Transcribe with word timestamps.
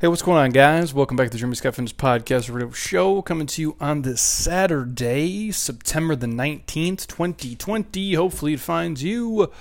Hey, 0.00 0.08
what's 0.08 0.22
going 0.22 0.38
on, 0.38 0.52
guys? 0.52 0.94
Welcome 0.94 1.18
back 1.18 1.26
to 1.26 1.32
the 1.32 1.36
Jeremy 1.36 1.56
Scott 1.56 1.74
Podcast 1.74 2.50
Radio 2.50 2.70
Show, 2.70 3.20
coming 3.20 3.46
to 3.48 3.60
you 3.60 3.76
on 3.78 4.00
this 4.00 4.22
Saturday, 4.22 5.52
September 5.52 6.16
the 6.16 6.26
19th, 6.26 7.06
2020. 7.06 8.14
Hopefully, 8.14 8.54
it 8.54 8.60
finds 8.60 9.02
you 9.02 9.52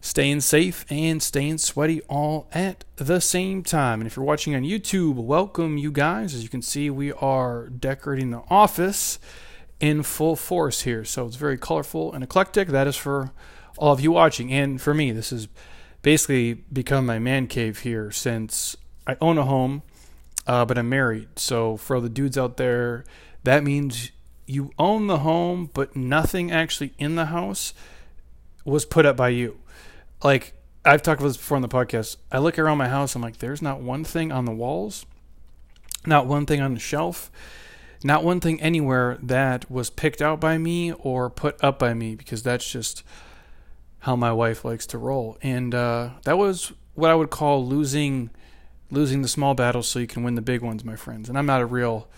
staying 0.00 0.40
safe 0.40 0.84
and 0.90 1.22
staying 1.22 1.58
sweaty 1.58 2.00
all 2.08 2.48
at 2.50 2.82
the 2.96 3.20
same 3.20 3.62
time. 3.62 4.00
And 4.00 4.08
if 4.08 4.16
you're 4.16 4.24
watching 4.24 4.56
on 4.56 4.62
YouTube, 4.62 5.14
welcome, 5.14 5.78
you 5.78 5.92
guys. 5.92 6.34
As 6.34 6.42
you 6.42 6.48
can 6.48 6.60
see, 6.60 6.90
we 6.90 7.12
are 7.12 7.68
decorating 7.68 8.32
the 8.32 8.42
office 8.50 9.20
in 9.78 10.02
full 10.02 10.34
force 10.34 10.80
here. 10.80 11.04
So 11.04 11.26
it's 11.26 11.36
very 11.36 11.58
colorful 11.58 12.12
and 12.12 12.24
eclectic. 12.24 12.70
That 12.70 12.88
is 12.88 12.96
for 12.96 13.30
all 13.78 13.92
of 13.92 14.00
you 14.00 14.10
watching. 14.10 14.52
And 14.52 14.82
for 14.82 14.94
me, 14.94 15.12
this 15.12 15.30
has 15.30 15.46
basically 16.02 16.54
become 16.54 17.06
my 17.06 17.20
man 17.20 17.46
cave 17.46 17.78
here 17.78 18.10
since 18.10 18.76
I 19.06 19.16
own 19.20 19.38
a 19.38 19.44
home, 19.44 19.82
uh, 20.46 20.64
but 20.64 20.78
I'm 20.78 20.88
married. 20.88 21.38
So 21.38 21.76
for 21.76 21.96
all 21.96 22.02
the 22.02 22.08
dudes 22.08 22.38
out 22.38 22.56
there, 22.56 23.04
that 23.44 23.62
means 23.62 24.10
you 24.46 24.70
own 24.78 25.06
the 25.06 25.18
home, 25.18 25.70
but 25.72 25.96
nothing 25.96 26.50
actually 26.50 26.92
in 26.98 27.14
the 27.16 27.26
house 27.26 27.74
was 28.64 28.84
put 28.84 29.06
up 29.06 29.16
by 29.16 29.30
you. 29.30 29.58
Like 30.22 30.54
I've 30.84 31.02
talked 31.02 31.20
about 31.20 31.28
this 31.28 31.36
before 31.36 31.56
on 31.56 31.62
the 31.62 31.68
podcast. 31.68 32.16
I 32.30 32.38
look 32.38 32.58
around 32.58 32.78
my 32.78 32.88
house, 32.88 33.14
I'm 33.14 33.22
like, 33.22 33.38
there's 33.38 33.62
not 33.62 33.80
one 33.80 34.04
thing 34.04 34.32
on 34.32 34.44
the 34.44 34.52
walls, 34.52 35.06
not 36.06 36.26
one 36.26 36.46
thing 36.46 36.60
on 36.60 36.74
the 36.74 36.80
shelf, 36.80 37.30
not 38.02 38.22
one 38.22 38.40
thing 38.40 38.60
anywhere 38.60 39.18
that 39.22 39.70
was 39.70 39.88
picked 39.88 40.20
out 40.20 40.40
by 40.40 40.58
me 40.58 40.92
or 40.92 41.30
put 41.30 41.62
up 41.64 41.78
by 41.78 41.94
me 41.94 42.14
because 42.14 42.42
that's 42.42 42.70
just 42.70 43.02
how 44.00 44.14
my 44.14 44.30
wife 44.30 44.62
likes 44.62 44.86
to 44.88 44.98
roll. 44.98 45.38
And 45.40 45.74
uh, 45.74 46.10
that 46.24 46.36
was 46.36 46.72
what 46.94 47.10
I 47.10 47.14
would 47.14 47.30
call 47.30 47.66
losing 47.66 48.28
losing 48.94 49.22
the 49.22 49.28
small 49.28 49.54
battles 49.54 49.88
so 49.88 49.98
you 49.98 50.06
can 50.06 50.22
win 50.22 50.34
the 50.34 50.42
big 50.42 50.62
ones, 50.62 50.84
my 50.84 50.96
friends. 50.96 51.28
And 51.28 51.36
I'm 51.36 51.46
not 51.46 51.60
a 51.60 51.66
real 51.66 52.08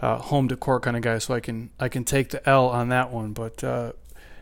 uh, 0.00 0.18
home 0.18 0.48
decor 0.48 0.80
kind 0.80 0.96
of 0.96 1.02
guy, 1.02 1.18
so 1.18 1.34
I 1.34 1.40
can 1.40 1.70
I 1.78 1.88
can 1.88 2.04
take 2.04 2.30
the 2.30 2.46
L 2.48 2.68
on 2.68 2.88
that 2.90 3.10
one. 3.10 3.32
But 3.32 3.62
uh, 3.62 3.92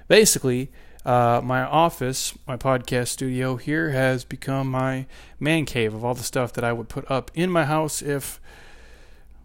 basically, 0.06 0.70
uh, 1.04 1.40
my 1.42 1.62
office, 1.62 2.36
my 2.46 2.56
podcast 2.56 3.08
studio 3.08 3.56
here, 3.56 3.90
has 3.90 4.24
become 4.24 4.70
my 4.70 5.06
man 5.40 5.64
cave 5.64 5.94
of 5.94 6.04
all 6.04 6.14
the 6.14 6.22
stuff 6.22 6.52
that 6.54 6.64
I 6.64 6.72
would 6.72 6.88
put 6.88 7.10
up 7.10 7.30
in 7.34 7.50
my 7.50 7.64
house 7.64 8.02
if 8.02 8.40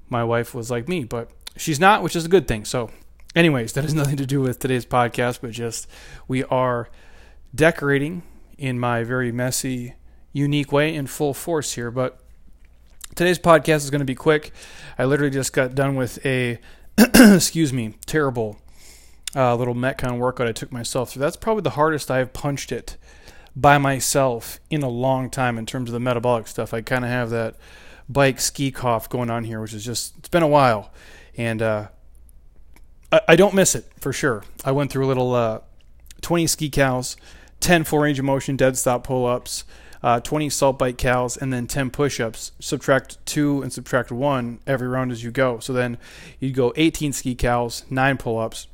my 0.10 0.24
wife 0.24 0.54
was 0.54 0.70
like 0.70 0.88
me. 0.88 1.04
But 1.04 1.30
she's 1.58 1.80
not, 1.80 2.04
which 2.04 2.16
is 2.16 2.26
a 2.26 2.30
good 2.30 2.48
thing. 2.48 2.66
So, 2.66 2.92
anyways, 3.36 3.74
that 3.74 3.84
has 3.84 3.94
nothing 4.02 4.18
to 4.18 4.26
do 4.26 4.42
with 4.42 4.60
today's 4.60 4.86
podcast, 4.86 5.40
but 5.42 5.52
just 5.52 5.88
we 6.28 6.44
are 6.46 6.90
decorating 7.56 8.24
in 8.58 8.80
my 8.80 9.04
very 9.04 9.32
messy, 9.32 9.96
unique 10.32 10.72
way 10.72 10.94
in 10.94 11.08
full 11.08 11.34
force 11.34 11.74
here. 11.74 11.92
But 11.92 12.20
today's 13.16 13.40
podcast 13.40 13.78
is 13.78 13.90
going 13.90 14.00
to 14.00 14.06
be 14.06 14.16
quick. 14.16 14.52
I 14.98 15.06
literally 15.06 15.32
just 15.32 15.54
got 15.54 15.76
done 15.76 15.96
with 15.96 16.24
a, 16.26 16.60
excuse 16.98 17.72
me, 17.72 17.96
terrible 18.06 18.60
uh, 19.36 19.56
little 19.56 19.76
Metcon 19.76 20.18
workout 20.18 20.48
I 20.48 20.52
took 20.52 20.72
myself 20.72 21.12
through. 21.12 21.22
That's 21.22 21.38
probably 21.38 21.62
the 21.62 21.72
hardest 21.72 22.12
I've 22.12 22.34
punched 22.34 22.72
it 22.72 22.98
by 23.56 23.78
myself 23.78 24.60
in 24.70 24.82
a 24.82 24.90
long 24.90 25.30
time 25.30 25.58
in 25.58 25.66
terms 25.66 25.90
of 25.90 25.94
the 25.94 26.00
metabolic 26.00 26.48
stuff. 26.48 26.74
I 26.74 26.82
kind 26.82 27.06
of 27.06 27.12
have 27.12 27.30
that 27.30 27.56
bike 28.10 28.40
ski 28.40 28.72
cough 28.72 29.10
going 29.10 29.30
on 29.30 29.44
here, 29.44 29.62
which 29.62 29.74
is 29.74 29.86
just, 29.86 30.18
it's 30.18 30.30
been 30.30 30.44
a 30.44 30.48
while. 30.48 30.92
And 31.38 31.62
uh, 31.62 31.88
I, 33.12 33.22
I, 33.30 33.36
don't 33.36 33.54
miss 33.54 33.76
it 33.76 33.86
for 34.00 34.12
sure. 34.12 34.44
I 34.66 34.72
went 34.72 34.92
through 34.92 35.06
a 35.06 35.08
little 35.08 35.34
uh, 35.34 35.60
20 36.22 36.48
ski 36.48 36.70
cals, 36.70 37.16
10 37.60 37.84
full 37.84 38.00
range 38.00 38.20
of 38.20 38.26
motion 38.26 38.56
dead 38.56 38.78
stop 38.78 39.04
pull 39.04 39.26
ups. 39.26 39.64
Uh, 40.04 40.20
20 40.20 40.48
Assault 40.48 40.78
bike 40.78 40.98
cals, 40.98 41.42
and 41.42 41.54
then 41.54 41.66
10 41.66 41.90
push 41.90 42.20
ups. 42.20 42.52
Subtract 42.60 43.26
two 43.26 43.62
and 43.62 43.72
subtract 43.72 44.12
one 44.12 44.60
every 44.68 44.88
round 44.88 45.14
as 45.14 45.24
you 45.24 45.32
go. 45.32 45.60
So 45.60 45.72
then 45.72 45.98
you'd 46.40 46.56
go 46.56 46.74
18 46.76 47.14
ski 47.14 47.36
cals, 47.36 47.90
nine 47.90 48.18
pull 48.18 48.38
ups, 48.38 48.68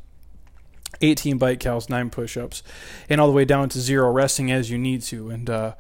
18 1.01 1.37
bike 1.37 1.59
cals, 1.59 1.89
nine 1.89 2.09
push 2.09 2.35
ups, 2.35 2.63
and 3.07 3.21
all 3.21 3.27
the 3.27 3.33
way 3.33 3.45
down 3.45 3.69
to 3.69 3.79
zero 3.79 4.11
resting 4.11 4.51
as 4.51 4.71
you 4.71 4.77
need 4.77 5.03
to. 5.03 5.29
And 5.29 5.49
uh, 5.49 5.75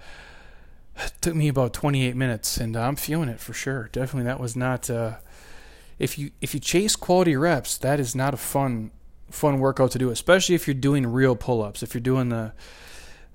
it 0.97 1.13
took 1.21 1.35
me 1.35 1.47
about 1.47 1.73
28 1.73 2.15
minutes, 2.15 2.57
and 2.57 2.75
I'm 2.75 2.95
feeling 2.95 3.29
it 3.29 3.39
for 3.39 3.53
sure. 3.53 3.89
Definitely, 3.91 4.25
that 4.25 4.39
was 4.39 4.55
not. 4.55 4.89
Uh, 4.89 5.15
if 5.97 6.17
you 6.17 6.31
if 6.41 6.53
you 6.53 6.59
chase 6.59 6.95
quality 6.95 7.35
reps, 7.35 7.77
that 7.79 7.99
is 7.99 8.15
not 8.15 8.33
a 8.33 8.37
fun 8.37 8.91
fun 9.29 9.59
workout 9.59 9.91
to 9.91 9.99
do, 9.99 10.09
especially 10.09 10.55
if 10.55 10.67
you're 10.67 10.73
doing 10.73 11.05
real 11.05 11.35
pull 11.35 11.61
ups. 11.61 11.83
If 11.83 11.93
you're 11.93 12.01
doing 12.01 12.29
the 12.29 12.53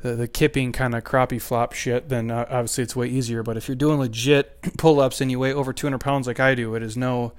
the, 0.05 0.15
the 0.15 0.29
kipping 0.29 0.71
kind 0.71 0.95
of 0.95 1.03
crappie 1.03 1.41
flop 1.41 1.73
shit, 1.73 2.11
then 2.11 2.31
uh, 2.31 2.45
obviously 2.51 2.85
it's 2.85 2.95
way 2.95 3.07
easier. 3.07 3.43
But 3.43 3.57
if 3.57 3.69
you're 3.69 3.75
doing 3.75 3.99
legit 3.99 4.61
pull 4.77 5.01
ups 5.01 5.23
and 5.23 5.31
you 5.31 5.39
weigh 5.39 5.55
over 5.55 5.73
200 5.73 5.99
pounds 5.99 6.27
like 6.27 6.39
I 6.39 6.55
do, 6.55 6.75
it 6.75 6.83
is 6.83 6.95
no 6.95 7.33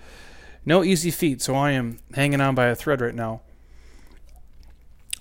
no 0.65 0.83
easy 0.83 1.11
feat. 1.11 1.43
So 1.43 1.53
I 1.53 1.71
am 1.71 1.99
hanging 2.15 2.41
on 2.41 2.55
by 2.55 2.65
a 2.65 2.75
thread 2.75 3.01
right 3.01 3.13
now. 3.13 3.41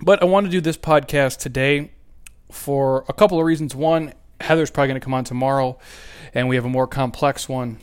But 0.00 0.22
I 0.22 0.24
want 0.24 0.46
to 0.46 0.50
do 0.50 0.62
this 0.62 0.78
podcast 0.78 1.38
today 1.38 1.90
for 2.50 3.04
a 3.10 3.12
couple 3.12 3.38
of 3.38 3.44
reasons. 3.44 3.74
One, 3.74 4.14
Heather's 4.40 4.70
probably 4.70 4.88
going 4.88 5.00
to 5.00 5.04
come 5.04 5.14
on 5.14 5.24
tomorrow, 5.24 5.78
and 6.32 6.48
we 6.48 6.56
have 6.56 6.64
a 6.64 6.70
more 6.70 6.86
complex 6.86 7.46
one 7.46 7.76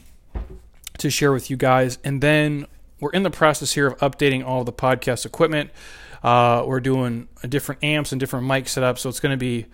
to 0.97 1.11
share 1.11 1.31
with 1.31 1.51
you 1.51 1.55
guys. 1.55 1.99
And 2.03 2.19
then 2.19 2.65
we're 2.99 3.11
in 3.11 3.21
the 3.21 3.29
process 3.29 3.73
here 3.73 3.85
of 3.85 3.97
updating 3.99 4.43
all 4.43 4.63
the 4.63 4.73
podcast 4.73 5.23
equipment. 5.23 5.69
Uh, 6.23 6.63
we're 6.65 6.79
doing 6.79 7.27
different 7.47 7.83
amps 7.83 8.11
and 8.11 8.19
different 8.19 8.45
mic 8.45 8.65
setups, 8.65 8.99
so 8.99 9.09
it's 9.09 9.19
going 9.19 9.33
to 9.33 9.37
be 9.37 9.65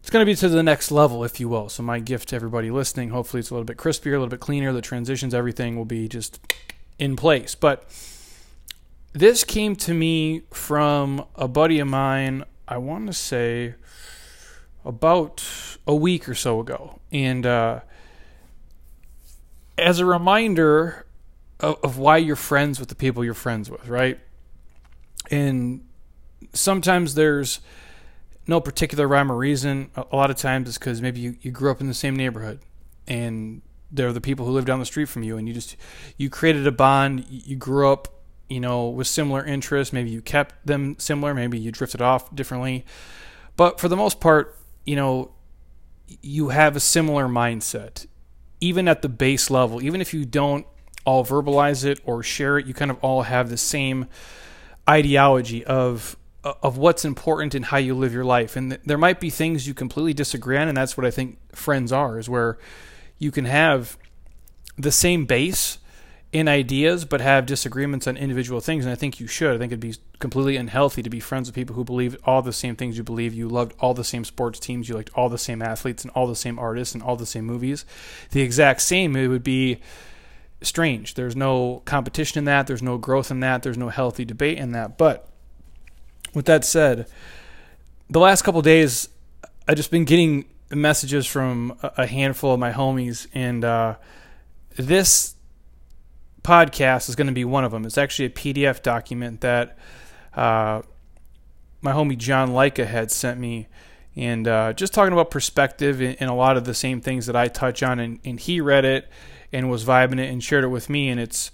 it's 0.00 0.10
going 0.10 0.20
to 0.20 0.26
be 0.26 0.34
to 0.34 0.48
the 0.48 0.64
next 0.64 0.90
level, 0.90 1.22
if 1.22 1.38
you 1.38 1.48
will. 1.48 1.68
So 1.68 1.84
my 1.84 2.00
gift 2.00 2.30
to 2.30 2.36
everybody 2.36 2.72
listening, 2.72 3.10
hopefully 3.10 3.38
it's 3.38 3.50
a 3.50 3.54
little 3.54 3.64
bit 3.64 3.76
crispier, 3.76 4.08
a 4.08 4.18
little 4.18 4.26
bit 4.26 4.40
cleaner. 4.40 4.72
The 4.72 4.82
transitions, 4.82 5.32
everything 5.32 5.76
will 5.76 5.84
be 5.84 6.08
just 6.08 6.40
in 6.98 7.14
place. 7.14 7.54
But 7.54 7.84
this 9.12 9.44
came 9.44 9.76
to 9.76 9.94
me 9.94 10.42
from 10.50 11.24
a 11.36 11.46
buddy 11.46 11.78
of 11.78 11.86
mine, 11.86 12.44
I 12.66 12.78
want 12.78 13.06
to 13.06 13.12
say 13.12 13.74
about 14.84 15.44
a 15.86 15.94
week 15.94 16.28
or 16.28 16.34
so 16.34 16.58
ago. 16.58 16.98
And 17.12 17.46
uh, 17.46 17.80
as 19.78 20.00
a 20.00 20.04
reminder 20.04 21.06
of, 21.60 21.78
of 21.84 21.98
why 21.98 22.16
you're 22.16 22.34
friends 22.34 22.80
with 22.80 22.88
the 22.88 22.96
people 22.96 23.24
you're 23.24 23.34
friends 23.34 23.70
with, 23.70 23.86
right? 23.86 24.18
And 25.32 25.84
sometimes 26.52 27.16
there's 27.16 27.58
no 28.46 28.60
particular 28.60 29.08
rhyme 29.08 29.32
or 29.32 29.36
reason. 29.36 29.90
A 29.96 30.14
lot 30.14 30.30
of 30.30 30.36
times 30.36 30.68
it's 30.68 30.78
because 30.78 31.02
maybe 31.02 31.18
you, 31.20 31.36
you 31.40 31.50
grew 31.50 31.72
up 31.72 31.80
in 31.80 31.88
the 31.88 31.94
same 31.94 32.14
neighborhood 32.14 32.60
and 33.08 33.62
they're 33.90 34.12
the 34.12 34.20
people 34.20 34.46
who 34.46 34.52
live 34.52 34.64
down 34.64 34.78
the 34.78 34.86
street 34.86 35.08
from 35.08 35.24
you 35.24 35.36
and 35.36 35.48
you 35.48 35.54
just 35.54 35.76
you 36.16 36.30
created 36.30 36.66
a 36.66 36.72
bond 36.72 37.26
you 37.28 37.56
grew 37.56 37.90
up 37.90 38.22
you 38.52 38.60
know, 38.60 38.88
with 38.88 39.06
similar 39.06 39.42
interests. 39.42 39.94
Maybe 39.94 40.10
you 40.10 40.20
kept 40.20 40.66
them 40.66 40.96
similar, 40.98 41.32
maybe 41.32 41.58
you 41.58 41.72
drifted 41.72 42.02
off 42.02 42.34
differently. 42.34 42.84
But 43.56 43.80
for 43.80 43.88
the 43.88 43.96
most 43.96 44.20
part, 44.20 44.58
you 44.84 44.94
know, 44.94 45.32
you 46.20 46.50
have 46.50 46.76
a 46.76 46.80
similar 46.80 47.26
mindset, 47.26 48.06
even 48.60 48.88
at 48.88 49.00
the 49.00 49.08
base 49.08 49.50
level. 49.50 49.82
Even 49.82 50.02
if 50.02 50.12
you 50.12 50.26
don't 50.26 50.66
all 51.06 51.24
verbalize 51.24 51.84
it 51.86 52.00
or 52.04 52.22
share 52.22 52.58
it, 52.58 52.66
you 52.66 52.74
kind 52.74 52.90
of 52.90 52.98
all 53.00 53.22
have 53.22 53.48
the 53.48 53.56
same 53.56 54.06
ideology 54.88 55.64
of 55.64 56.16
of 56.44 56.76
what's 56.76 57.04
important 57.04 57.54
and 57.54 57.66
how 57.66 57.76
you 57.76 57.94
live 57.94 58.12
your 58.12 58.24
life. 58.24 58.56
And 58.56 58.72
there 58.84 58.98
might 58.98 59.20
be 59.20 59.30
things 59.30 59.66
you 59.66 59.74
completely 59.74 60.12
disagree 60.12 60.56
on, 60.56 60.66
and 60.66 60.76
that's 60.76 60.96
what 60.96 61.06
I 61.06 61.10
think 61.12 61.38
friends 61.54 61.92
are, 61.92 62.18
is 62.18 62.28
where 62.28 62.58
you 63.18 63.30
can 63.30 63.44
have 63.44 63.96
the 64.76 64.90
same 64.90 65.24
base 65.24 65.78
in 66.32 66.48
ideas 66.48 67.04
but 67.04 67.20
have 67.20 67.44
disagreements 67.44 68.06
on 68.06 68.16
individual 68.16 68.58
things 68.58 68.86
and 68.86 68.92
i 68.92 68.96
think 68.96 69.20
you 69.20 69.26
should. 69.26 69.54
I 69.54 69.58
think 69.58 69.70
it'd 69.70 69.80
be 69.80 69.94
completely 70.18 70.56
unhealthy 70.56 71.02
to 71.02 71.10
be 71.10 71.20
friends 71.20 71.48
with 71.48 71.54
people 71.54 71.76
who 71.76 71.84
believe 71.84 72.16
all 72.24 72.40
the 72.40 72.52
same 72.52 72.74
things 72.74 72.96
you 72.96 73.02
believe. 73.02 73.34
You 73.34 73.48
loved 73.48 73.74
all 73.80 73.92
the 73.92 74.04
same 74.04 74.24
sports 74.24 74.58
teams 74.58 74.88
you 74.88 74.94
liked 74.94 75.10
all 75.14 75.28
the 75.28 75.36
same 75.36 75.60
athletes 75.60 76.04
and 76.04 76.12
all 76.14 76.26
the 76.26 76.36
same 76.36 76.58
artists 76.58 76.94
and 76.94 77.02
all 77.02 77.16
the 77.16 77.26
same 77.26 77.44
movies. 77.44 77.84
The 78.30 78.40
exact 78.40 78.80
same 78.80 79.14
it 79.14 79.28
would 79.28 79.42
be 79.44 79.80
strange 80.66 81.14
there's 81.14 81.36
no 81.36 81.82
competition 81.84 82.38
in 82.38 82.44
that 82.44 82.66
there's 82.66 82.82
no 82.82 82.98
growth 82.98 83.30
in 83.30 83.40
that 83.40 83.62
there's 83.62 83.78
no 83.78 83.88
healthy 83.88 84.24
debate 84.24 84.58
in 84.58 84.72
that 84.72 84.96
but 84.96 85.28
with 86.34 86.46
that 86.46 86.64
said 86.64 87.06
the 88.10 88.20
last 88.20 88.42
couple 88.42 88.62
days 88.62 89.08
i've 89.68 89.76
just 89.76 89.90
been 89.90 90.04
getting 90.04 90.44
messages 90.70 91.26
from 91.26 91.76
a 91.82 92.06
handful 92.06 92.54
of 92.54 92.60
my 92.60 92.72
homies 92.72 93.26
and 93.34 93.64
uh, 93.64 93.94
this 94.76 95.34
podcast 96.42 97.08
is 97.08 97.16
going 97.16 97.26
to 97.26 97.32
be 97.32 97.44
one 97.44 97.64
of 97.64 97.72
them. 97.72 97.84
It's 97.84 97.98
actually 97.98 98.26
a 98.26 98.30
PDF 98.30 98.82
document 98.82 99.40
that 99.42 99.78
uh, 100.34 100.82
my 101.80 101.92
homie 101.92 102.18
John 102.18 102.50
Leica 102.50 102.86
had 102.86 103.10
sent 103.10 103.38
me, 103.38 103.68
and 104.16 104.46
uh, 104.46 104.72
just 104.72 104.92
talking 104.92 105.12
about 105.12 105.30
perspective 105.30 106.00
and, 106.00 106.16
and, 106.20 106.30
a 106.30 106.34
lot 106.34 106.56
of 106.56 106.64
the 106.64 106.74
same 106.74 107.00
things 107.00 107.26
that 107.26 107.36
I 107.36 107.48
touch 107.48 107.82
on. 107.82 107.98
And, 107.98 108.18
and, 108.24 108.38
he 108.38 108.60
read 108.60 108.84
it 108.84 109.08
and 109.52 109.70
was 109.70 109.84
vibing 109.84 110.18
it 110.18 110.30
and 110.30 110.42
shared 110.42 110.64
it 110.64 110.68
with 110.68 110.88
me. 110.88 111.08
And 111.08 111.20
it's 111.20 111.50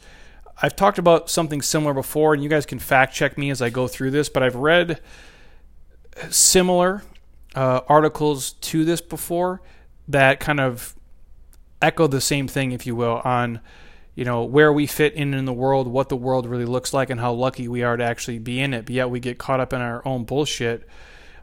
I've 0.60 0.76
talked 0.76 0.98
about 0.98 1.30
something 1.30 1.62
similar 1.62 1.94
before, 1.94 2.34
and 2.34 2.42
you 2.42 2.48
guys 2.48 2.66
can 2.66 2.78
fact 2.78 3.14
check 3.14 3.38
me 3.38 3.50
as 3.50 3.62
I 3.62 3.70
go 3.70 3.86
through 3.86 4.10
this. 4.10 4.28
But 4.28 4.42
I've 4.42 4.56
read 4.56 5.00
similar 6.30 7.02
uh, 7.54 7.80
articles 7.88 8.52
to 8.52 8.84
this 8.84 9.00
before 9.00 9.62
that 10.08 10.40
kind 10.40 10.58
of 10.58 10.94
echo 11.80 12.06
the 12.06 12.20
same 12.20 12.48
thing, 12.48 12.72
if 12.72 12.86
you 12.86 12.96
will, 12.96 13.20
on 13.24 13.60
you 14.14 14.24
know 14.24 14.42
where 14.42 14.72
we 14.72 14.86
fit 14.86 15.14
in 15.14 15.32
in 15.32 15.44
the 15.44 15.52
world, 15.52 15.86
what 15.86 16.08
the 16.08 16.16
world 16.16 16.44
really 16.46 16.64
looks 16.64 16.92
like, 16.92 17.08
and 17.08 17.20
how 17.20 17.32
lucky 17.32 17.68
we 17.68 17.84
are 17.84 17.96
to 17.96 18.02
actually 18.02 18.40
be 18.40 18.58
in 18.60 18.74
it. 18.74 18.86
But 18.86 18.94
yet 18.94 19.10
we 19.10 19.20
get 19.20 19.38
caught 19.38 19.60
up 19.60 19.72
in 19.72 19.80
our 19.80 20.02
own 20.04 20.24
bullshit, 20.24 20.88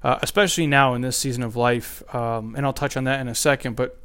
uh, 0.04 0.20
especially 0.22 0.68
now 0.68 0.94
in 0.94 1.02
this 1.02 1.16
season 1.16 1.42
of 1.42 1.56
life. 1.56 2.04
Um, 2.14 2.54
and 2.56 2.66
I'll 2.66 2.74
touch 2.74 2.98
on 2.98 3.06
that 3.06 3.22
in 3.22 3.30
a 3.30 3.36
second. 3.36 3.78
But 3.78 3.98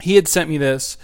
he 0.00 0.16
had 0.16 0.26
sent 0.26 0.50
me 0.50 0.58
this, 0.58 0.96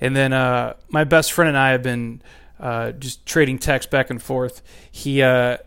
and 0.00 0.14
then 0.14 0.32
uh, 0.32 0.74
my 0.88 1.04
best 1.04 1.32
friend 1.32 1.48
and 1.48 1.58
I 1.58 1.70
have 1.70 1.82
been 1.82 2.22
uh, 2.60 2.92
just 2.92 3.26
trading 3.26 3.58
texts 3.58 3.90
back 3.90 4.10
and 4.10 4.22
forth. 4.22 4.62
He 4.90 5.22
uh, 5.22 5.58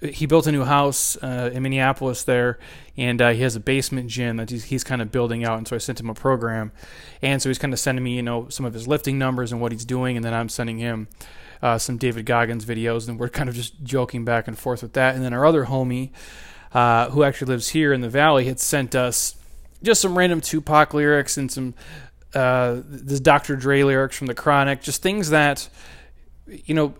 he 0.00 0.26
built 0.26 0.46
a 0.46 0.52
new 0.52 0.64
house 0.64 1.16
uh, 1.22 1.50
in 1.52 1.62
Minneapolis 1.62 2.24
there, 2.24 2.58
and 2.96 3.22
uh, 3.22 3.30
he 3.30 3.42
has 3.42 3.54
a 3.54 3.60
basement 3.60 4.08
gym 4.08 4.36
that 4.38 4.50
he's, 4.50 4.64
he's 4.64 4.82
kind 4.82 5.00
of 5.00 5.12
building 5.12 5.44
out. 5.44 5.58
And 5.58 5.68
so 5.68 5.76
I 5.76 5.78
sent 5.78 6.00
him 6.00 6.10
a 6.10 6.14
program, 6.14 6.72
and 7.22 7.40
so 7.40 7.48
he's 7.48 7.58
kind 7.58 7.72
of 7.72 7.78
sending 7.78 8.02
me, 8.02 8.16
you 8.16 8.22
know, 8.22 8.48
some 8.48 8.66
of 8.66 8.74
his 8.74 8.88
lifting 8.88 9.18
numbers 9.18 9.52
and 9.52 9.60
what 9.60 9.72
he's 9.72 9.84
doing, 9.84 10.16
and 10.16 10.24
then 10.24 10.34
I'm 10.34 10.48
sending 10.48 10.78
him 10.78 11.08
uh, 11.62 11.78
some 11.78 11.98
David 11.98 12.26
Goggins 12.26 12.64
videos, 12.64 13.08
and 13.08 13.18
we're 13.18 13.28
kind 13.28 13.48
of 13.48 13.54
just 13.54 13.82
joking 13.84 14.24
back 14.24 14.48
and 14.48 14.58
forth 14.58 14.82
with 14.82 14.94
that. 14.94 15.14
And 15.14 15.24
then 15.24 15.32
our 15.32 15.46
other 15.46 15.66
homie, 15.66 16.10
who 16.72 17.22
actually 17.22 17.52
lives 17.52 17.68
here 17.68 17.92
in 17.92 18.00
the 18.00 18.08
valley, 18.08 18.46
had 18.46 18.58
sent 18.58 18.96
us 18.96 19.36
just 19.82 20.00
some 20.00 20.18
random 20.18 20.40
Tupac 20.40 20.94
lyrics 20.94 21.36
and 21.36 21.50
some 21.50 21.74
uh, 22.34 22.80
this 22.84 23.20
Dr. 23.20 23.56
Dre 23.56 23.82
lyrics 23.82 24.16
from 24.16 24.26
the 24.26 24.34
Chronic, 24.34 24.82
just 24.82 25.02
things 25.02 25.30
that 25.30 25.68
you 26.46 26.74
know 26.74 26.94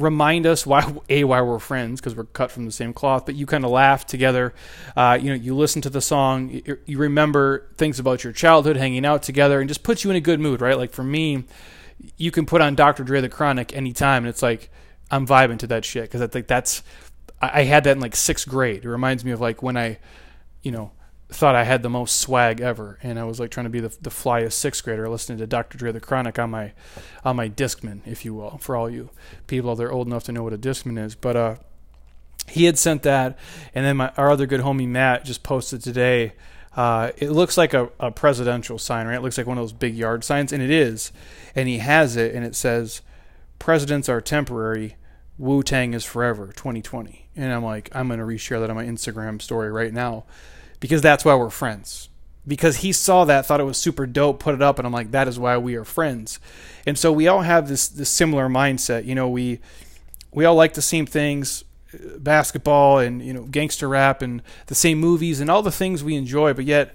remind 0.00 0.46
us 0.46 0.66
why 0.66 0.92
a 1.08 1.24
why 1.24 1.40
we're 1.42 1.58
friends 1.58 2.00
because 2.00 2.14
we're 2.14 2.24
cut 2.24 2.50
from 2.50 2.64
the 2.64 2.72
same 2.72 2.92
cloth 2.92 3.26
but 3.26 3.34
you 3.34 3.46
kind 3.46 3.64
of 3.64 3.70
laugh 3.70 4.06
together 4.06 4.54
uh, 4.96 5.18
you 5.20 5.28
know 5.28 5.34
you 5.34 5.54
listen 5.54 5.82
to 5.82 5.90
the 5.90 6.00
song 6.00 6.48
you, 6.48 6.78
you, 6.86 6.98
remember 6.98 7.68
things 7.76 7.98
about 7.98 8.24
your 8.24 8.32
childhood 8.32 8.76
hanging 8.76 9.04
out 9.04 9.22
together 9.22 9.60
and 9.60 9.68
just 9.68 9.82
puts 9.82 10.02
you 10.02 10.10
in 10.10 10.16
a 10.16 10.20
good 10.20 10.40
mood 10.40 10.60
right 10.60 10.78
like 10.78 10.92
for 10.92 11.04
me 11.04 11.44
you 12.16 12.30
can 12.30 12.46
put 12.46 12.60
on 12.60 12.74
dr 12.74 13.02
dre 13.04 13.20
the 13.20 13.28
chronic 13.28 13.74
anytime 13.76 14.24
and 14.24 14.28
it's 14.28 14.42
like 14.42 14.70
i'm 15.10 15.26
vibing 15.26 15.58
to 15.58 15.66
that 15.66 15.84
shit 15.84 16.04
because 16.04 16.22
i 16.22 16.26
think 16.26 16.46
that's 16.46 16.82
I, 17.40 17.60
I 17.60 17.62
had 17.64 17.84
that 17.84 17.92
in 17.92 18.00
like 18.00 18.16
sixth 18.16 18.48
grade 18.48 18.84
it 18.84 18.88
reminds 18.88 19.24
me 19.24 19.32
of 19.32 19.40
like 19.40 19.62
when 19.62 19.76
i 19.76 19.98
you 20.62 20.72
know 20.72 20.92
thought 21.30 21.54
I 21.54 21.64
had 21.64 21.82
the 21.82 21.90
most 21.90 22.20
swag 22.20 22.60
ever, 22.60 22.98
and 23.02 23.18
I 23.18 23.24
was 23.24 23.38
like 23.38 23.50
trying 23.50 23.64
to 23.64 23.70
be 23.70 23.80
the 23.80 23.96
the 24.00 24.10
flyest 24.10 24.52
sixth 24.52 24.84
grader, 24.84 25.08
listening 25.08 25.38
to 25.38 25.46
Dr. 25.46 25.78
Dre 25.78 25.92
the 25.92 26.00
Chronic 26.00 26.38
on 26.38 26.50
my 26.50 26.72
on 27.24 27.36
my 27.36 27.48
Discman, 27.48 28.00
if 28.06 28.24
you 28.24 28.34
will, 28.34 28.58
for 28.58 28.76
all 28.76 28.90
you 28.90 29.10
people 29.46 29.74
that 29.76 29.84
are 29.84 29.92
old 29.92 30.06
enough 30.06 30.24
to 30.24 30.32
know 30.32 30.42
what 30.42 30.52
a 30.52 30.58
Discman 30.58 31.02
is. 31.02 31.14
But 31.14 31.36
uh, 31.36 31.54
he 32.48 32.64
had 32.64 32.78
sent 32.78 33.02
that, 33.04 33.38
and 33.74 33.86
then 33.86 33.96
my 33.96 34.12
our 34.16 34.30
other 34.30 34.46
good 34.46 34.60
homie 34.60 34.88
Matt 34.88 35.24
just 35.24 35.42
posted 35.42 35.82
today. 35.82 36.34
Uh, 36.76 37.10
it 37.16 37.30
looks 37.30 37.56
like 37.56 37.74
a, 37.74 37.90
a 37.98 38.10
presidential 38.10 38.78
sign, 38.78 39.06
right? 39.06 39.16
It 39.16 39.22
looks 39.22 39.38
like 39.38 39.46
one 39.46 39.58
of 39.58 39.62
those 39.62 39.72
big 39.72 39.96
yard 39.96 40.22
signs, 40.22 40.52
and 40.52 40.62
it 40.62 40.70
is. 40.70 41.10
And 41.54 41.68
he 41.68 41.78
has 41.78 42.16
it, 42.16 42.34
and 42.34 42.44
it 42.44 42.54
says, 42.54 43.02
"Presidents 43.58 44.08
are 44.08 44.20
temporary." 44.20 44.96
Wu 45.38 45.62
Tang 45.62 45.94
is 45.94 46.04
forever 46.04 46.48
2020. 46.48 47.30
And 47.34 47.50
I'm 47.50 47.64
like, 47.64 47.88
I'm 47.94 48.08
going 48.08 48.20
to 48.20 48.26
reshare 48.26 48.60
that 48.60 48.68
on 48.68 48.76
my 48.76 48.84
Instagram 48.84 49.40
story 49.40 49.72
right 49.72 49.90
now 49.90 50.26
because 50.80 51.02
that's 51.02 51.24
why 51.24 51.34
we're 51.34 51.50
friends. 51.50 52.08
Because 52.46 52.78
he 52.78 52.92
saw 52.92 53.24
that, 53.26 53.46
thought 53.46 53.60
it 53.60 53.64
was 53.64 53.78
super 53.78 54.06
dope, 54.06 54.40
put 54.40 54.54
it 54.54 54.62
up, 54.62 54.78
and 54.78 54.86
I'm 54.86 54.92
like, 54.92 55.10
that 55.12 55.28
is 55.28 55.38
why 55.38 55.58
we 55.58 55.76
are 55.76 55.84
friends. 55.84 56.40
And 56.86 56.98
so 56.98 57.12
we 57.12 57.28
all 57.28 57.42
have 57.42 57.68
this 57.68 57.86
this 57.86 58.08
similar 58.08 58.48
mindset. 58.48 59.04
You 59.04 59.14
know, 59.14 59.28
we 59.28 59.60
we 60.32 60.44
all 60.44 60.54
like 60.54 60.74
the 60.74 60.82
same 60.82 61.06
things, 61.06 61.64
basketball 62.18 62.98
and 62.98 63.22
you 63.22 63.32
know 63.32 63.42
gangster 63.44 63.88
rap 63.88 64.22
and 64.22 64.42
the 64.66 64.74
same 64.74 64.98
movies 64.98 65.40
and 65.40 65.50
all 65.50 65.62
the 65.62 65.72
things 65.72 66.02
we 66.02 66.16
enjoy, 66.16 66.54
but 66.54 66.64
yet 66.64 66.94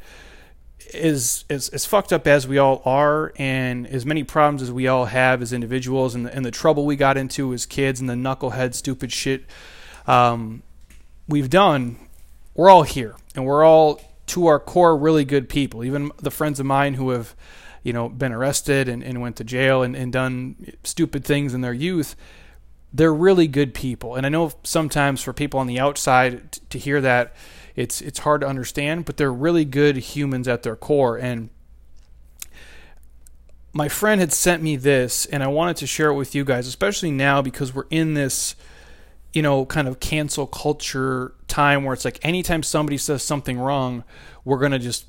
as, 0.93 1.45
as 1.49 1.69
as 1.69 1.85
fucked 1.85 2.13
up 2.13 2.27
as 2.27 2.47
we 2.47 2.57
all 2.57 2.81
are 2.85 3.33
and 3.37 3.87
as 3.87 4.05
many 4.05 4.23
problems 4.23 4.61
as 4.61 4.71
we 4.71 4.87
all 4.87 5.05
have 5.05 5.41
as 5.41 5.51
individuals 5.51 6.15
and 6.15 6.25
the, 6.25 6.35
and 6.35 6.45
the 6.45 6.51
trouble 6.51 6.85
we 6.85 6.95
got 6.95 7.17
into 7.17 7.53
as 7.53 7.65
kids 7.65 7.99
and 7.99 8.09
the 8.09 8.13
knucklehead 8.13 8.73
stupid 8.73 9.11
shit 9.11 9.45
um, 10.07 10.61
we've 11.27 11.49
done 11.49 11.97
we're 12.53 12.69
all 12.69 12.83
here 12.83 13.15
and 13.35 13.45
we're 13.45 13.63
all 13.63 14.01
to 14.27 14.47
our 14.47 14.59
core 14.59 14.97
really 14.97 15.25
good 15.25 15.49
people. 15.49 15.83
Even 15.83 16.11
the 16.21 16.31
friends 16.31 16.59
of 16.59 16.65
mine 16.65 16.95
who 16.95 17.11
have, 17.11 17.35
you 17.83 17.93
know, 17.93 18.09
been 18.09 18.31
arrested 18.31 18.89
and, 18.89 19.03
and 19.03 19.21
went 19.21 19.35
to 19.35 19.43
jail 19.43 19.83
and, 19.83 19.95
and 19.95 20.11
done 20.11 20.73
stupid 20.83 21.23
things 21.23 21.53
in 21.53 21.61
their 21.61 21.73
youth, 21.73 22.15
they're 22.93 23.13
really 23.13 23.47
good 23.47 23.73
people. 23.73 24.15
And 24.15 24.25
I 24.25 24.29
know 24.29 24.53
sometimes 24.63 25.21
for 25.21 25.33
people 25.33 25.59
on 25.59 25.67
the 25.67 25.79
outside 25.79 26.51
t- 26.53 26.61
to 26.69 26.79
hear 26.79 27.01
that, 27.01 27.35
it's 27.75 28.01
it's 28.01 28.19
hard 28.19 28.41
to 28.41 28.47
understand, 28.47 29.03
but 29.03 29.17
they're 29.17 29.33
really 29.33 29.65
good 29.65 29.97
humans 29.97 30.47
at 30.47 30.63
their 30.63 30.77
core. 30.77 31.17
And 31.17 31.49
my 33.73 33.89
friend 33.89 34.21
had 34.21 34.31
sent 34.31 34.63
me 34.63 34.77
this, 34.77 35.25
and 35.25 35.43
I 35.43 35.47
wanted 35.47 35.75
to 35.77 35.87
share 35.87 36.09
it 36.09 36.15
with 36.15 36.33
you 36.33 36.45
guys, 36.45 36.67
especially 36.67 37.11
now 37.11 37.41
because 37.41 37.75
we're 37.75 37.87
in 37.89 38.13
this 38.13 38.55
you 39.35 39.41
know, 39.41 39.65
kind 39.65 39.89
of 39.89 39.99
cancel 39.99 40.47
culture 40.47 41.35
time 41.49 41.83
where 41.83 41.93
it's 41.93 42.05
like 42.05 42.19
anytime 42.23 42.63
somebody 42.63 42.97
says 42.97 43.21
something 43.21 43.59
wrong, 43.59 44.05
we're 44.45 44.57
going 44.57 44.71
to 44.71 44.79
just 44.79 45.05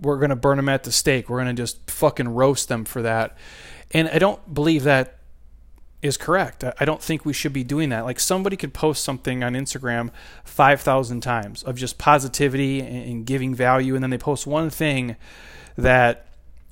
we're 0.00 0.18
going 0.18 0.30
to 0.30 0.36
burn 0.36 0.58
them 0.58 0.68
at 0.68 0.84
the 0.84 0.92
stake. 0.92 1.30
We're 1.30 1.42
going 1.42 1.56
to 1.56 1.62
just 1.62 1.90
fucking 1.90 2.28
roast 2.28 2.68
them 2.68 2.84
for 2.84 3.00
that. 3.00 3.38
And 3.90 4.08
I 4.08 4.18
don't 4.18 4.52
believe 4.52 4.84
that 4.84 5.16
is 6.02 6.18
correct. 6.18 6.62
I 6.78 6.84
don't 6.84 7.02
think 7.02 7.24
we 7.24 7.32
should 7.32 7.54
be 7.54 7.64
doing 7.64 7.88
that. 7.88 8.04
Like 8.04 8.20
somebody 8.20 8.56
could 8.56 8.74
post 8.74 9.02
something 9.02 9.42
on 9.42 9.54
Instagram 9.54 10.10
5,000 10.44 11.22
times 11.22 11.62
of 11.62 11.76
just 11.76 11.96
positivity 11.96 12.80
and 12.80 13.24
giving 13.24 13.54
value 13.54 13.94
and 13.94 14.02
then 14.02 14.10
they 14.10 14.18
post 14.18 14.46
one 14.46 14.68
thing 14.68 15.16
that 15.76 16.26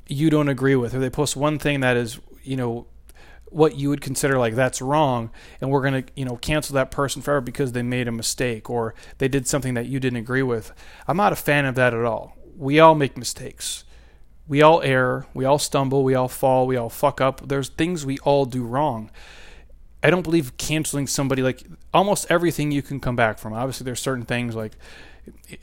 you 0.06 0.28
don't 0.28 0.48
agree 0.48 0.76
with 0.76 0.94
or 0.94 0.98
they 0.98 1.10
post 1.10 1.36
one 1.36 1.58
thing 1.58 1.80
that 1.80 1.96
is, 1.96 2.18
you 2.42 2.56
know, 2.56 2.86
what 3.50 3.76
you 3.76 3.88
would 3.88 4.00
consider 4.00 4.38
like 4.38 4.54
that's 4.54 4.82
wrong 4.82 5.30
and 5.60 5.70
we're 5.70 5.82
going 5.82 6.04
to 6.04 6.12
you 6.14 6.24
know 6.24 6.36
cancel 6.36 6.74
that 6.74 6.90
person 6.90 7.22
forever 7.22 7.40
because 7.40 7.72
they 7.72 7.82
made 7.82 8.08
a 8.08 8.12
mistake 8.12 8.68
or 8.68 8.94
they 9.18 9.28
did 9.28 9.46
something 9.46 9.74
that 9.74 9.86
you 9.86 10.00
didn't 10.00 10.18
agree 10.18 10.42
with. 10.42 10.72
I'm 11.06 11.16
not 11.16 11.32
a 11.32 11.36
fan 11.36 11.64
of 11.64 11.74
that 11.76 11.94
at 11.94 12.04
all. 12.04 12.36
We 12.56 12.80
all 12.80 12.94
make 12.94 13.16
mistakes. 13.16 13.84
We 14.46 14.62
all 14.62 14.80
err. 14.82 15.26
We 15.34 15.44
all 15.44 15.58
stumble. 15.58 16.02
We 16.04 16.14
all 16.14 16.28
fall. 16.28 16.66
We 16.66 16.76
all 16.76 16.88
fuck 16.88 17.20
up. 17.20 17.48
There's 17.48 17.68
things 17.68 18.04
we 18.04 18.18
all 18.20 18.44
do 18.46 18.64
wrong. 18.64 19.10
I 20.02 20.10
don't 20.10 20.22
believe 20.22 20.56
canceling 20.56 21.06
somebody 21.06 21.42
like 21.42 21.64
almost 21.92 22.26
everything 22.30 22.70
you 22.70 22.82
can 22.82 23.00
come 23.00 23.16
back 23.16 23.38
from. 23.38 23.52
Obviously 23.52 23.84
there's 23.84 24.00
certain 24.00 24.24
things 24.24 24.54
like 24.54 24.72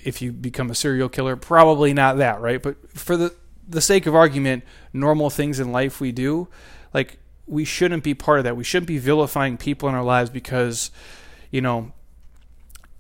if 0.04 0.22
you 0.22 0.32
become 0.32 0.70
a 0.70 0.76
serial 0.76 1.10
killer 1.10 1.36
probably 1.36 1.94
not 1.94 2.18
that 2.18 2.42
right? 2.42 2.62
But 2.62 2.92
for 2.92 3.18
the 3.18 3.34
the 3.68 3.82
sake 3.82 4.06
of 4.06 4.14
argument 4.14 4.64
normal 4.94 5.30
things 5.32 5.60
in 5.60 5.72
life 5.72 6.00
we 6.00 6.12
do 6.12 6.48
like 6.94 7.18
we 7.48 7.66
shouldn't 7.66 8.04
be 8.04 8.14
part 8.14 8.40
of 8.40 8.44
that. 8.46 8.58
We 8.58 8.64
shouldn't 8.64 8.88
be 8.88 8.98
vilifying 8.98 9.58
people 9.58 9.88
in 9.90 9.96
our 9.96 10.04
lives 10.04 10.30
because, 10.30 10.92
you 11.52 11.62
know, 11.62 11.92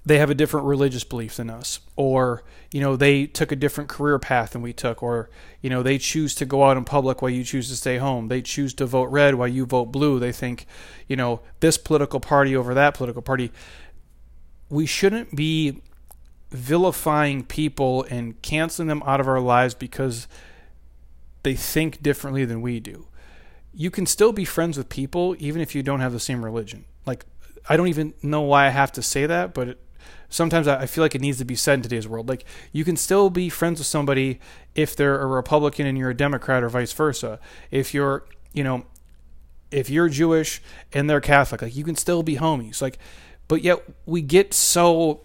they 0.06 0.20
have 0.20 0.30
a 0.30 0.36
different 0.36 0.68
religious 0.68 1.04
belief 1.04 1.38
than 1.38 1.50
us, 1.50 1.80
or 1.96 2.44
you 2.72 2.80
know 2.80 2.96
they 2.96 3.26
took 3.26 3.52
a 3.52 3.56
different 3.56 3.90
career 3.90 4.20
path 4.20 4.52
than 4.52 4.62
we 4.62 4.72
took, 4.72 5.02
or 5.02 5.30
you 5.62 5.70
know 5.70 5.82
they 5.82 5.98
choose 5.98 6.36
to 6.36 6.46
go 6.46 6.64
out 6.64 6.78
in 6.78 6.86
public 6.86 7.22
while 7.22 7.32
you 7.32 7.44
choose 7.44 7.70
to 7.70 7.76
stay 7.76 7.98
home. 7.98 8.28
They 8.28 8.44
choose 8.44 8.76
to 8.76 8.86
vote 8.86 9.06
red 9.06 9.34
while 9.36 9.48
you 9.48 9.66
vote 9.66 9.86
blue. 9.86 10.20
They 10.20 10.32
think, 10.32 10.68
you 11.08 11.16
know, 11.16 11.42
this 11.60 11.80
political 11.80 12.20
party 12.20 12.56
over 12.56 12.76
that 12.76 12.94
political 12.94 13.24
party. 13.24 13.52
We 14.70 14.86
shouldn't 14.86 15.36
be 15.36 15.82
vilifying 16.52 17.44
people 17.44 18.04
and 18.04 18.40
canceling 18.44 18.88
them 18.88 19.02
out 19.08 19.20
of 19.20 19.28
our 19.28 19.40
lives 19.40 19.74
because 19.74 20.28
they 21.42 21.56
think 21.56 22.04
differently 22.04 22.46
than 22.46 22.62
we 22.62 22.80
do 22.80 23.08
you 23.76 23.92
can 23.92 24.06
still 24.06 24.32
be 24.32 24.46
friends 24.46 24.78
with 24.78 24.90
people 24.90 25.36
even 25.38 25.62
if 25.62 25.76
you 25.76 25.84
don't 25.84 26.00
have 26.00 26.14
the 26.14 26.20
same 26.20 26.44
religion. 26.44 26.86
Like, 27.06 27.26
I 27.68 27.76
don't 27.76 27.90
even 27.90 28.14
know 28.24 28.42
why 28.42 28.68
I 28.68 28.70
have 28.70 28.92
to 28.94 29.02
say 29.02 29.26
that, 29.26 29.54
but 29.54 29.68
it, 29.68 29.80
sometimes 30.30 30.68
I 30.68 30.86
feel 30.86 31.04
like 31.04 31.14
it 31.14 31.22
needs 31.22 31.40
to 31.40 31.46
be 31.46 31.56
said 31.56 31.76
in 31.76 31.82
today's 31.82 32.08
world. 32.08 32.30
Like, 32.30 32.46
you 32.72 32.86
can 32.86 32.96
still 32.96 33.30
be 33.30 33.50
friends 33.50 33.80
with 33.80 33.88
somebody 33.88 34.40
if 34.76 34.96
they're 34.96 35.20
a 35.20 35.26
Republican 35.26 35.86
and 35.86 35.98
you're 35.98 36.12
a 36.12 36.16
Democrat, 36.16 36.64
or 36.64 36.70
vice 36.70 36.94
versa. 36.94 37.40
If 37.70 37.94
you're, 37.94 38.26
you 38.54 38.64
know, 38.64 38.86
if 39.72 39.90
you're 39.90 40.10
Jewish 40.10 40.62
and 40.94 41.10
they're 41.10 41.22
Catholic, 41.22 41.62
like, 41.62 41.76
you 41.76 41.84
can 41.84 41.96
still 41.96 42.24
be 42.24 42.38
homies. 42.38 42.82
Like, 42.82 42.98
but 43.48 43.62
yet 43.62 43.84
we 44.06 44.22
get 44.22 44.54
so 44.54 45.22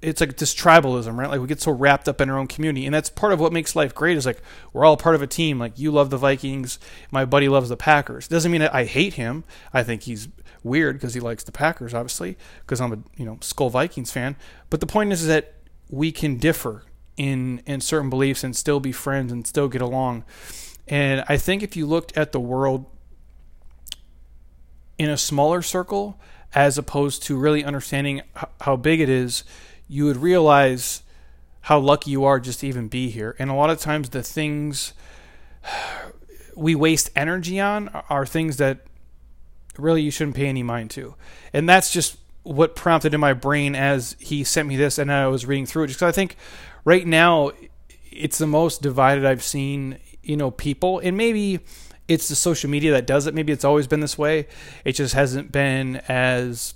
it's 0.00 0.20
like 0.20 0.36
this 0.36 0.54
tribalism, 0.54 1.16
right? 1.16 1.28
Like 1.28 1.40
we 1.40 1.46
get 1.46 1.60
so 1.60 1.72
wrapped 1.72 2.08
up 2.08 2.20
in 2.20 2.30
our 2.30 2.38
own 2.38 2.46
community, 2.46 2.86
and 2.86 2.94
that's 2.94 3.10
part 3.10 3.32
of 3.32 3.40
what 3.40 3.52
makes 3.52 3.74
life 3.74 3.94
great. 3.94 4.16
Is 4.16 4.26
like 4.26 4.40
we're 4.72 4.84
all 4.84 4.96
part 4.96 5.14
of 5.14 5.22
a 5.22 5.26
team. 5.26 5.58
Like 5.58 5.78
you 5.78 5.90
love 5.90 6.10
the 6.10 6.16
Vikings, 6.16 6.78
my 7.10 7.24
buddy 7.24 7.48
loves 7.48 7.68
the 7.68 7.76
Packers. 7.76 8.28
Doesn't 8.28 8.52
mean 8.52 8.62
I 8.62 8.84
hate 8.84 9.14
him. 9.14 9.44
I 9.72 9.82
think 9.82 10.02
he's 10.02 10.28
weird 10.62 10.96
because 10.96 11.14
he 11.14 11.20
likes 11.20 11.42
the 11.42 11.52
Packers, 11.52 11.94
obviously, 11.94 12.36
because 12.60 12.80
I'm 12.80 12.92
a 12.92 12.98
you 13.16 13.24
know 13.24 13.36
Skol 13.36 13.70
Vikings 13.70 14.12
fan. 14.12 14.36
But 14.70 14.80
the 14.80 14.86
point 14.86 15.12
is 15.12 15.26
that 15.26 15.54
we 15.90 16.12
can 16.12 16.36
differ 16.36 16.84
in 17.16 17.60
in 17.66 17.80
certain 17.80 18.08
beliefs 18.08 18.44
and 18.44 18.54
still 18.54 18.78
be 18.78 18.92
friends 18.92 19.32
and 19.32 19.46
still 19.46 19.68
get 19.68 19.82
along. 19.82 20.24
And 20.86 21.24
I 21.28 21.36
think 21.36 21.62
if 21.62 21.76
you 21.76 21.86
looked 21.86 22.16
at 22.16 22.32
the 22.32 22.40
world 22.40 22.86
in 24.96 25.10
a 25.10 25.16
smaller 25.16 25.60
circle, 25.60 26.18
as 26.54 26.78
opposed 26.78 27.22
to 27.24 27.36
really 27.36 27.64
understanding 27.64 28.22
how 28.60 28.76
big 28.76 29.00
it 29.00 29.08
is 29.08 29.44
you 29.88 30.04
would 30.04 30.18
realize 30.18 31.02
how 31.62 31.78
lucky 31.78 32.10
you 32.10 32.24
are 32.24 32.38
just 32.38 32.60
to 32.60 32.66
even 32.66 32.88
be 32.88 33.10
here. 33.10 33.34
And 33.38 33.50
a 33.50 33.54
lot 33.54 33.70
of 33.70 33.80
times, 33.80 34.10
the 34.10 34.22
things 34.22 34.92
we 36.54 36.74
waste 36.74 37.10
energy 37.16 37.60
on 37.60 37.88
are 38.08 38.26
things 38.26 38.56
that 38.58 38.80
really 39.76 40.02
you 40.02 40.10
shouldn't 40.10 40.36
pay 40.36 40.46
any 40.46 40.62
mind 40.62 40.90
to. 40.90 41.14
And 41.52 41.68
that's 41.68 41.92
just 41.92 42.18
what 42.42 42.74
prompted 42.74 43.14
in 43.14 43.20
my 43.20 43.32
brain 43.32 43.74
as 43.74 44.16
he 44.18 44.42
sent 44.42 44.68
me 44.68 44.76
this 44.76 44.98
and 44.98 45.12
I 45.12 45.26
was 45.28 45.46
reading 45.46 45.66
through 45.66 45.84
it. 45.84 45.86
Just 45.88 46.00
because 46.00 46.12
I 46.12 46.14
think 46.14 46.36
right 46.84 47.06
now 47.06 47.52
it's 48.10 48.38
the 48.38 48.46
most 48.46 48.82
divided 48.82 49.24
I've 49.24 49.42
seen, 49.42 49.98
you 50.22 50.36
know, 50.36 50.50
people. 50.50 50.98
And 50.98 51.16
maybe 51.16 51.60
it's 52.08 52.28
the 52.28 52.34
social 52.34 52.70
media 52.70 52.90
that 52.92 53.06
does 53.06 53.26
it. 53.26 53.34
Maybe 53.34 53.52
it's 53.52 53.64
always 53.64 53.86
been 53.86 54.00
this 54.00 54.18
way. 54.18 54.48
It 54.84 54.92
just 54.92 55.14
hasn't 55.14 55.52
been 55.52 55.96
as 56.08 56.74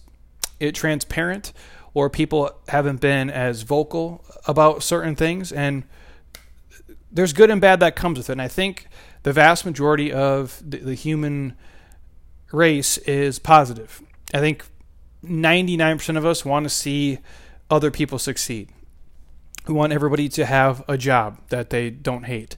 it 0.61 0.75
transparent 0.75 1.53
or 1.95 2.09
people 2.09 2.51
haven't 2.69 3.01
been 3.01 3.31
as 3.31 3.63
vocal 3.63 4.25
about 4.47 4.83
certain 4.83 5.15
things 5.15 5.53
and 5.53 5.85
there's 7.13 7.33
good 7.33 7.51
and 7.51 7.61
bad 7.61 7.81
that 7.81 7.95
comes 7.95 8.19
with 8.19 8.31
it. 8.31 8.33
And 8.33 8.43
I 8.43 8.49
think 8.49 8.87
the 9.23 9.33
vast 9.33 9.67
majority 9.67 10.13
of 10.13 10.63
the, 10.65 10.79
the 10.79 10.95
human 10.95 11.55
race 12.51 12.99
is 12.99 13.39
positive. 13.39 14.03
I 14.33 14.41
think 14.41 14.65
99% 15.25 16.17
of 16.17 16.25
us 16.25 16.45
want 16.45 16.65
to 16.65 16.71
see 16.71 17.19
other 17.71 17.91
people 17.91 18.19
succeed. 18.19 18.71
We 19.67 19.75
want 19.75 19.93
everybody 19.93 20.29
to 20.31 20.45
have 20.45 20.83
a 20.89 20.99
job 20.99 21.39
that 21.51 21.71
they 21.71 21.91
don't 21.91 22.25
hate. 22.25 22.57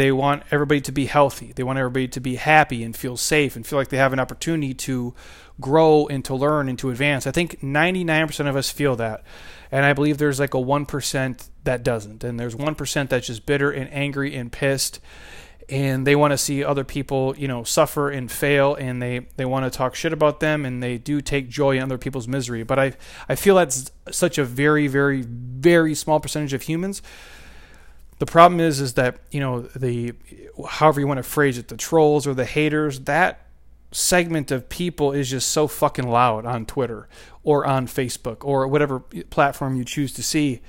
They 0.00 0.12
want 0.12 0.44
everybody 0.50 0.80
to 0.80 0.92
be 0.92 1.04
healthy. 1.04 1.52
They 1.52 1.62
want 1.62 1.78
everybody 1.78 2.08
to 2.08 2.20
be 2.20 2.36
happy 2.36 2.82
and 2.82 2.96
feel 2.96 3.18
safe 3.18 3.54
and 3.54 3.66
feel 3.66 3.78
like 3.78 3.90
they 3.90 3.98
have 3.98 4.14
an 4.14 4.18
opportunity 4.18 4.72
to 4.72 5.14
grow 5.60 6.06
and 6.06 6.24
to 6.24 6.34
learn 6.34 6.70
and 6.70 6.78
to 6.78 6.88
advance. 6.88 7.26
I 7.26 7.32
think 7.32 7.60
99% 7.60 8.48
of 8.48 8.56
us 8.56 8.70
feel 8.70 8.96
that. 8.96 9.22
And 9.70 9.84
I 9.84 9.92
believe 9.92 10.16
there's 10.16 10.40
like 10.40 10.54
a 10.54 10.56
1% 10.56 11.48
that 11.64 11.82
doesn't. 11.82 12.24
And 12.24 12.40
there's 12.40 12.54
1% 12.54 13.08
that's 13.10 13.26
just 13.26 13.44
bitter 13.44 13.70
and 13.70 13.92
angry 13.92 14.34
and 14.34 14.50
pissed 14.50 15.00
and 15.68 16.06
they 16.06 16.16
want 16.16 16.32
to 16.32 16.38
see 16.38 16.64
other 16.64 16.82
people, 16.82 17.34
you 17.36 17.46
know, 17.46 17.62
suffer 17.62 18.10
and 18.10 18.28
fail, 18.32 18.74
and 18.74 19.00
they 19.00 19.28
they 19.36 19.44
want 19.44 19.70
to 19.70 19.70
talk 19.70 19.94
shit 19.94 20.12
about 20.12 20.40
them, 20.40 20.64
and 20.64 20.82
they 20.82 20.98
do 20.98 21.20
take 21.20 21.48
joy 21.48 21.76
in 21.76 21.82
other 21.84 21.96
people's 21.96 22.26
misery. 22.26 22.64
But 22.64 22.80
I 22.80 22.92
I 23.28 23.36
feel 23.36 23.54
that's 23.54 23.92
such 24.10 24.36
a 24.36 24.44
very 24.44 24.88
very 24.88 25.22
very 25.22 25.94
small 25.94 26.18
percentage 26.18 26.54
of 26.54 26.62
humans. 26.62 27.02
The 28.20 28.26
problem 28.26 28.60
is 28.60 28.80
is 28.80 28.94
that 28.94 29.18
you 29.30 29.40
know 29.40 29.62
the 29.62 30.12
however 30.68 31.00
you 31.00 31.06
want 31.06 31.18
to 31.18 31.24
phrase 31.24 31.58
it, 31.58 31.68
the 31.68 31.76
trolls 31.76 32.26
or 32.26 32.34
the 32.34 32.44
haters, 32.44 33.00
that 33.00 33.46
segment 33.92 34.50
of 34.50 34.68
people 34.68 35.10
is 35.12 35.30
just 35.30 35.48
so 35.48 35.66
fucking 35.66 36.06
loud 36.06 36.46
on 36.46 36.64
Twitter 36.66 37.08
or 37.42 37.66
on 37.66 37.86
Facebook 37.86 38.44
or 38.44 38.68
whatever 38.68 39.00
platform 39.00 39.74
you 39.74 39.84
choose 39.84 40.12
to 40.12 40.22
see, 40.22 40.60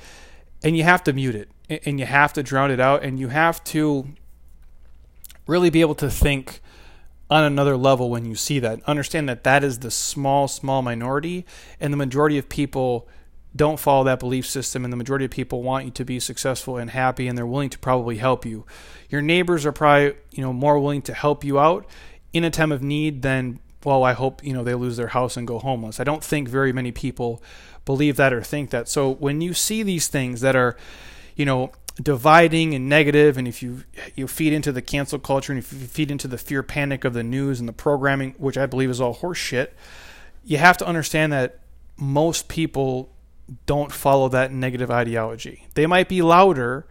and 0.64 0.78
you 0.78 0.84
have 0.84 1.04
to 1.04 1.14
mute 1.14 1.36
it 1.36 1.50
and 1.86 2.00
you 2.00 2.06
have 2.06 2.34
to 2.34 2.42
drown 2.42 2.72
it 2.72 2.80
out 2.80 3.04
and 3.04 3.20
you 3.20 3.28
have 3.28 3.64
to 3.66 4.08
really 5.46 5.70
be 5.70 5.82
able 5.82 5.96
to 5.96 6.10
think 6.10 6.62
on 7.30 7.44
another 7.44 7.76
level 7.78 8.10
when 8.10 8.26
you 8.26 8.36
see 8.36 8.60
that. 8.60 8.82
Understand 8.84 9.28
that 9.28 9.44
that 9.44 9.64
is 9.64 9.80
the 9.80 9.92
small, 9.92 10.48
small 10.48 10.82
minority, 10.82 11.46
and 11.80 11.92
the 11.92 11.98
majority 11.98 12.38
of 12.38 12.50
people 12.50 13.08
don't 13.56 13.80
follow 13.80 14.06
that 14.06 14.20
belief 14.20 14.46
system, 14.46 14.84
and 14.84 14.94
the 14.94 14.98
majority 14.98 15.26
of 15.26 15.32
people 15.32 15.62
want 15.62 15.86
you 15.86 15.92
to 15.92 16.06
be 16.06 16.20
successful 16.20 16.78
and 16.78 16.92
happy, 16.92 17.28
and 17.28 17.38
they're 17.38 17.46
willing 17.46 17.70
to 17.70 17.80
probably 17.80 18.18
help 18.18 18.46
you. 18.46 18.66
Your 19.10 19.22
neighbors 19.22 19.66
are 19.66 19.72
probably 19.72 20.16
you 20.32 20.42
know 20.42 20.54
more 20.54 20.80
willing 20.80 21.02
to 21.04 21.14
help 21.14 21.44
you 21.44 21.60
out 21.60 21.86
in 22.34 22.44
a 22.44 22.50
time 22.50 22.72
of 22.72 22.82
need 22.82 23.22
than 23.22 23.60
well, 23.84 24.04
I 24.04 24.14
hope 24.14 24.44
you 24.44 24.54
know 24.54 24.64
they 24.64 24.76
lose 24.76 24.98
their 24.98 25.08
house 25.08 25.36
and 25.38 25.48
go 25.48 25.60
homeless. 25.60 26.00
I 26.00 26.04
don't 26.04 26.24
think 26.24 26.48
very 26.48 26.72
many 26.72 26.92
people 26.92 27.42
believe 27.86 28.16
that 28.18 28.32
or 28.32 28.42
think 28.42 28.70
that. 28.70 28.88
So 28.88 29.12
when 29.16 29.42
you 29.42 29.54
see 29.54 29.84
these 29.84 30.08
things 30.08 30.42
that 30.42 30.56
are, 30.56 30.78
you 31.36 31.46
know, 31.46 31.72
dividing 32.02 32.74
and 32.74 32.88
negative 32.88 33.38
and 33.38 33.48
if 33.48 33.62
you 33.62 33.84
you 34.16 34.28
feed 34.28 34.54
into 34.54 34.72
the 34.72 34.82
cancel 34.82 35.20
culture 35.20 35.52
and 35.52 35.60
if 35.60 35.74
you 35.74 35.80
feed 35.80 36.10
into 36.10 36.28
the 36.28 36.38
fear 36.38 36.64
panic 36.64 37.04
of 37.04 37.14
the 37.14 37.24
news 37.24 37.60
and 37.60 37.68
the 37.68 37.74
programming 37.74 38.34
which 38.38 38.58
i 38.58 38.66
believe 38.66 38.90
is 38.90 39.02
all 39.02 39.14
horseshit 39.14 39.68
you 40.44 40.58
have 40.58 40.78
to 40.78 40.88
understand 40.88 41.34
that 41.34 41.60
most 41.98 42.48
people 42.48 43.10
don't 43.66 43.92
follow 43.92 44.30
that 44.30 44.52
negative 44.52 44.90
ideology 44.90 45.68
they 45.74 45.86
might 45.86 46.08
be 46.08 46.22
louder 46.22 46.86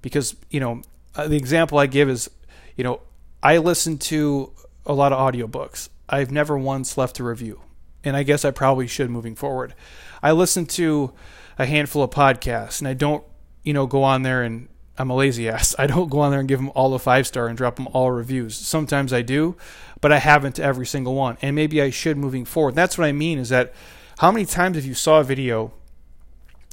because 0.00 0.36
you 0.50 0.60
know 0.60 0.82
uh, 1.14 1.26
the 1.26 1.36
example 1.36 1.78
i 1.78 1.86
give 1.86 2.08
is 2.08 2.30
you 2.76 2.84
know 2.84 3.00
i 3.42 3.56
listen 3.56 3.98
to 3.98 4.52
a 4.84 4.92
lot 4.92 5.12
of 5.12 5.18
audiobooks 5.18 5.88
i've 6.08 6.30
never 6.30 6.58
once 6.58 6.98
left 6.98 7.18
a 7.18 7.24
review 7.24 7.60
and 8.04 8.16
i 8.16 8.22
guess 8.22 8.44
i 8.44 8.50
probably 8.50 8.86
should 8.86 9.10
moving 9.10 9.34
forward 9.34 9.74
i 10.22 10.30
listen 10.30 10.66
to 10.66 11.12
a 11.58 11.66
handful 11.66 12.02
of 12.02 12.10
podcasts 12.10 12.80
and 12.80 12.88
i 12.88 12.94
don't 12.94 13.24
you 13.62 13.72
know, 13.72 13.86
go 13.86 14.02
on 14.02 14.22
there 14.22 14.42
and 14.42 14.68
I'm 14.98 15.10
a 15.10 15.14
lazy 15.14 15.48
ass. 15.48 15.74
I 15.78 15.86
don't 15.86 16.10
go 16.10 16.20
on 16.20 16.30
there 16.30 16.40
and 16.40 16.48
give 16.48 16.58
them 16.58 16.70
all 16.74 16.94
a 16.94 16.98
five 16.98 17.26
star 17.26 17.48
and 17.48 17.56
drop 17.56 17.76
them 17.76 17.88
all 17.88 18.10
reviews. 18.10 18.56
Sometimes 18.56 19.12
I 19.12 19.22
do, 19.22 19.56
but 20.00 20.12
I 20.12 20.18
haven't 20.18 20.58
every 20.58 20.86
single 20.86 21.14
one. 21.14 21.38
And 21.42 21.56
maybe 21.56 21.80
I 21.80 21.90
should 21.90 22.16
moving 22.16 22.44
forward. 22.44 22.74
That's 22.74 22.98
what 22.98 23.06
I 23.06 23.12
mean 23.12 23.38
is 23.38 23.48
that 23.50 23.72
how 24.18 24.30
many 24.30 24.46
times 24.46 24.76
have 24.76 24.84
you 24.84 24.94
saw 24.94 25.20
a 25.20 25.24
video 25.24 25.72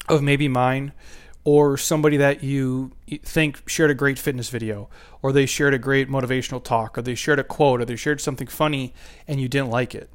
of 0.10 0.22
maybe 0.22 0.48
mine 0.48 0.92
or 1.44 1.78
somebody 1.78 2.18
that 2.18 2.44
you 2.44 2.92
think 3.24 3.68
shared 3.68 3.90
a 3.90 3.94
great 3.94 4.20
fitness 4.20 4.50
video 4.50 4.90
or 5.22 5.32
they 5.32 5.46
shared 5.46 5.74
a 5.74 5.80
great 5.80 6.10
motivational 6.10 6.64
talk 6.64 6.98
or 6.98 7.02
they 7.02 7.16
shared 7.16 7.40
a 7.40 7.44
quote 7.44 7.82
or 7.82 7.86
they 7.86 7.96
shared 7.96 8.20
something 8.20 8.48
funny 8.48 8.94
and 9.28 9.40
you 9.40 9.48
didn't 9.48 9.70
like 9.70 9.96
it. 9.96 10.10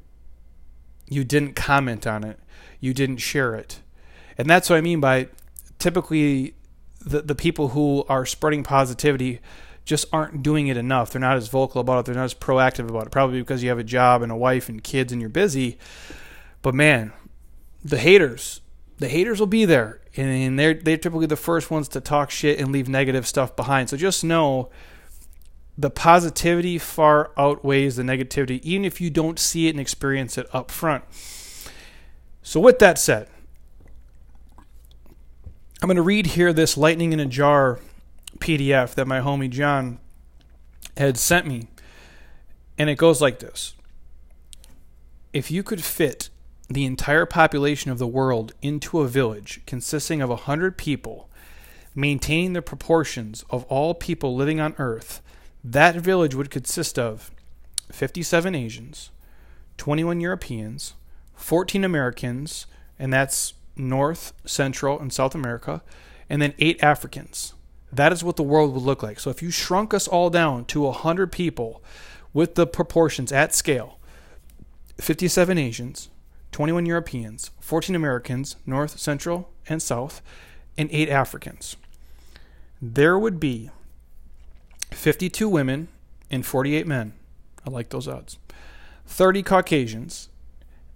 You 1.07 1.23
didn't 1.23 1.55
comment 1.55 2.05
on 2.07 2.23
it. 2.23 2.39
You 2.79 2.93
didn't 2.93 3.17
share 3.17 3.55
it. 3.55 3.81
And 4.37 4.49
that's 4.49 4.69
what 4.69 4.77
I 4.77 4.81
mean 4.81 4.99
by 4.99 5.29
typically 5.79 6.55
the 6.99 7.21
the 7.21 7.35
people 7.35 7.69
who 7.69 8.03
are 8.09 8.25
spreading 8.25 8.63
positivity 8.63 9.39
just 9.85 10.07
aren't 10.11 10.41
doing 10.41 10.67
it 10.67 10.77
enough. 10.77 11.11
They're 11.11 11.21
not 11.21 11.37
as 11.37 11.47
vocal 11.47 11.79
about 11.79 11.99
it. 11.99 12.05
They're 12.05 12.15
not 12.15 12.23
as 12.23 12.33
proactive 12.33 12.89
about 12.89 13.05
it. 13.05 13.11
Probably 13.11 13.39
because 13.39 13.61
you 13.61 13.69
have 13.69 13.77
a 13.77 13.83
job 13.83 14.23
and 14.23 14.31
a 14.31 14.35
wife 14.35 14.67
and 14.67 14.83
kids 14.83 15.11
and 15.11 15.21
you're 15.21 15.29
busy. 15.29 15.77
But 16.63 16.73
man, 16.73 17.13
the 17.83 17.99
haters, 17.99 18.61
the 18.97 19.09
haters 19.09 19.39
will 19.39 19.47
be 19.47 19.65
there, 19.65 20.01
and 20.15 20.57
they're 20.57 20.73
they're 20.73 20.97
typically 20.97 21.25
the 21.25 21.35
first 21.35 21.69
ones 21.69 21.87
to 21.89 22.01
talk 22.01 22.31
shit 22.31 22.59
and 22.59 22.71
leave 22.71 22.87
negative 22.87 23.27
stuff 23.27 23.55
behind. 23.55 23.89
So 23.89 23.97
just 23.97 24.23
know 24.23 24.69
the 25.77 25.89
positivity 25.89 26.77
far 26.77 27.31
outweighs 27.37 27.97
the 27.97 28.03
negativity, 28.03 28.61
even 28.63 28.85
if 28.85 29.01
you 29.01 29.09
don't 29.09 29.37
see 29.37 29.67
it 29.67 29.71
and 29.71 29.79
experience 29.79 30.37
it 30.37 30.47
up 30.53 30.71
front. 30.71 31.03
So 32.41 32.59
with 32.59 32.79
that 32.79 32.97
said, 32.97 33.27
I'm 35.81 35.87
going 35.87 35.97
to 35.97 36.01
read 36.01 36.27
here 36.27 36.53
this 36.53 36.77
lightning 36.77 37.11
in 37.11 37.19
a 37.19 37.25
jar 37.25 37.79
PDF 38.39 38.93
that 38.95 39.07
my 39.07 39.19
homie 39.19 39.49
John 39.49 39.99
had 40.95 41.17
sent 41.17 41.45
me. 41.45 41.67
And 42.77 42.89
it 42.89 42.97
goes 42.97 43.21
like 43.21 43.39
this 43.39 43.73
If 45.33 45.51
you 45.51 45.63
could 45.63 45.83
fit 45.83 46.29
the 46.67 46.85
entire 46.85 47.25
population 47.25 47.91
of 47.91 47.99
the 47.99 48.07
world 48.07 48.53
into 48.61 49.01
a 49.01 49.07
village 49.07 49.61
consisting 49.67 50.21
of 50.21 50.29
a 50.29 50.33
100 50.35 50.77
people, 50.77 51.29
maintaining 51.93 52.53
the 52.53 52.61
proportions 52.61 53.45
of 53.49 53.63
all 53.65 53.93
people 53.93 54.35
living 54.35 54.59
on 54.59 54.75
Earth, 54.77 55.21
that 55.63 55.95
village 55.95 56.35
would 56.35 56.49
consist 56.49 56.97
of 56.97 57.31
57 57.91 58.55
Asians, 58.55 59.11
21 59.77 60.21
Europeans, 60.21 60.93
14 61.35 61.83
Americans, 61.83 62.65
and 62.97 63.13
that's 63.13 63.53
North, 63.75 64.33
Central, 64.45 64.99
and 64.99 65.11
South 65.11 65.35
America, 65.35 65.83
and 66.29 66.41
then 66.41 66.53
eight 66.59 66.83
Africans. 66.83 67.53
That 67.91 68.11
is 68.11 68.23
what 68.23 68.35
the 68.35 68.43
world 68.43 68.73
would 68.73 68.83
look 68.83 69.03
like. 69.03 69.19
So 69.19 69.29
if 69.29 69.41
you 69.41 69.51
shrunk 69.51 69.93
us 69.93 70.07
all 70.07 70.29
down 70.29 70.65
to 70.65 70.81
100 70.81 71.31
people 71.31 71.83
with 72.33 72.55
the 72.55 72.67
proportions 72.67 73.31
at 73.31 73.53
scale 73.53 73.99
57 74.99 75.57
Asians, 75.57 76.09
21 76.55 76.85
Europeans, 76.85 77.51
14 77.59 77.97
Americans, 77.97 78.55
North, 78.65 78.97
Central, 78.97 79.49
and 79.67 79.81
South, 79.81 80.21
and 80.77 80.89
8 80.89 81.09
Africans. 81.09 81.75
There 82.81 83.19
would 83.19 83.41
be 83.41 83.71
52 84.91 85.49
women 85.49 85.89
and 86.31 86.45
48 86.45 86.87
men. 86.87 87.11
I 87.67 87.71
like 87.71 87.89
those 87.89 88.07
odds. 88.07 88.39
30 89.05 89.43
Caucasians 89.43 90.29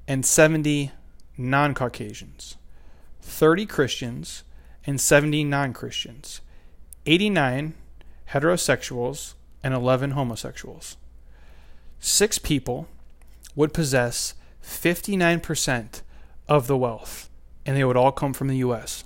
and 0.08 0.26
70 0.26 0.94
non 1.38 1.74
Caucasians. 1.74 2.56
30 3.22 3.66
Christians, 3.66 4.44
and 4.88 5.02
70 5.02 5.44
non 5.44 5.74
Christians, 5.74 6.40
89 7.06 7.74
heterosexuals, 8.30 9.34
and 9.62 9.74
11 9.74 10.12
homosexuals. 10.12 10.96
Six 12.00 12.40
people 12.40 12.88
would 13.58 13.74
possess 13.74 14.36
59% 14.64 16.02
of 16.48 16.68
the 16.68 16.78
wealth, 16.78 17.30
and 17.66 17.76
they 17.76 17.84
would 17.84 17.98
all 17.98 18.12
come 18.12 18.34
from 18.34 18.48
the 18.48 18.58
U.S. 18.58 19.04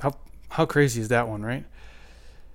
How, 0.00 0.16
how 0.50 0.66
crazy 0.66 1.00
is 1.00 1.08
that 1.08 1.28
one, 1.28 1.42
right? 1.42 1.64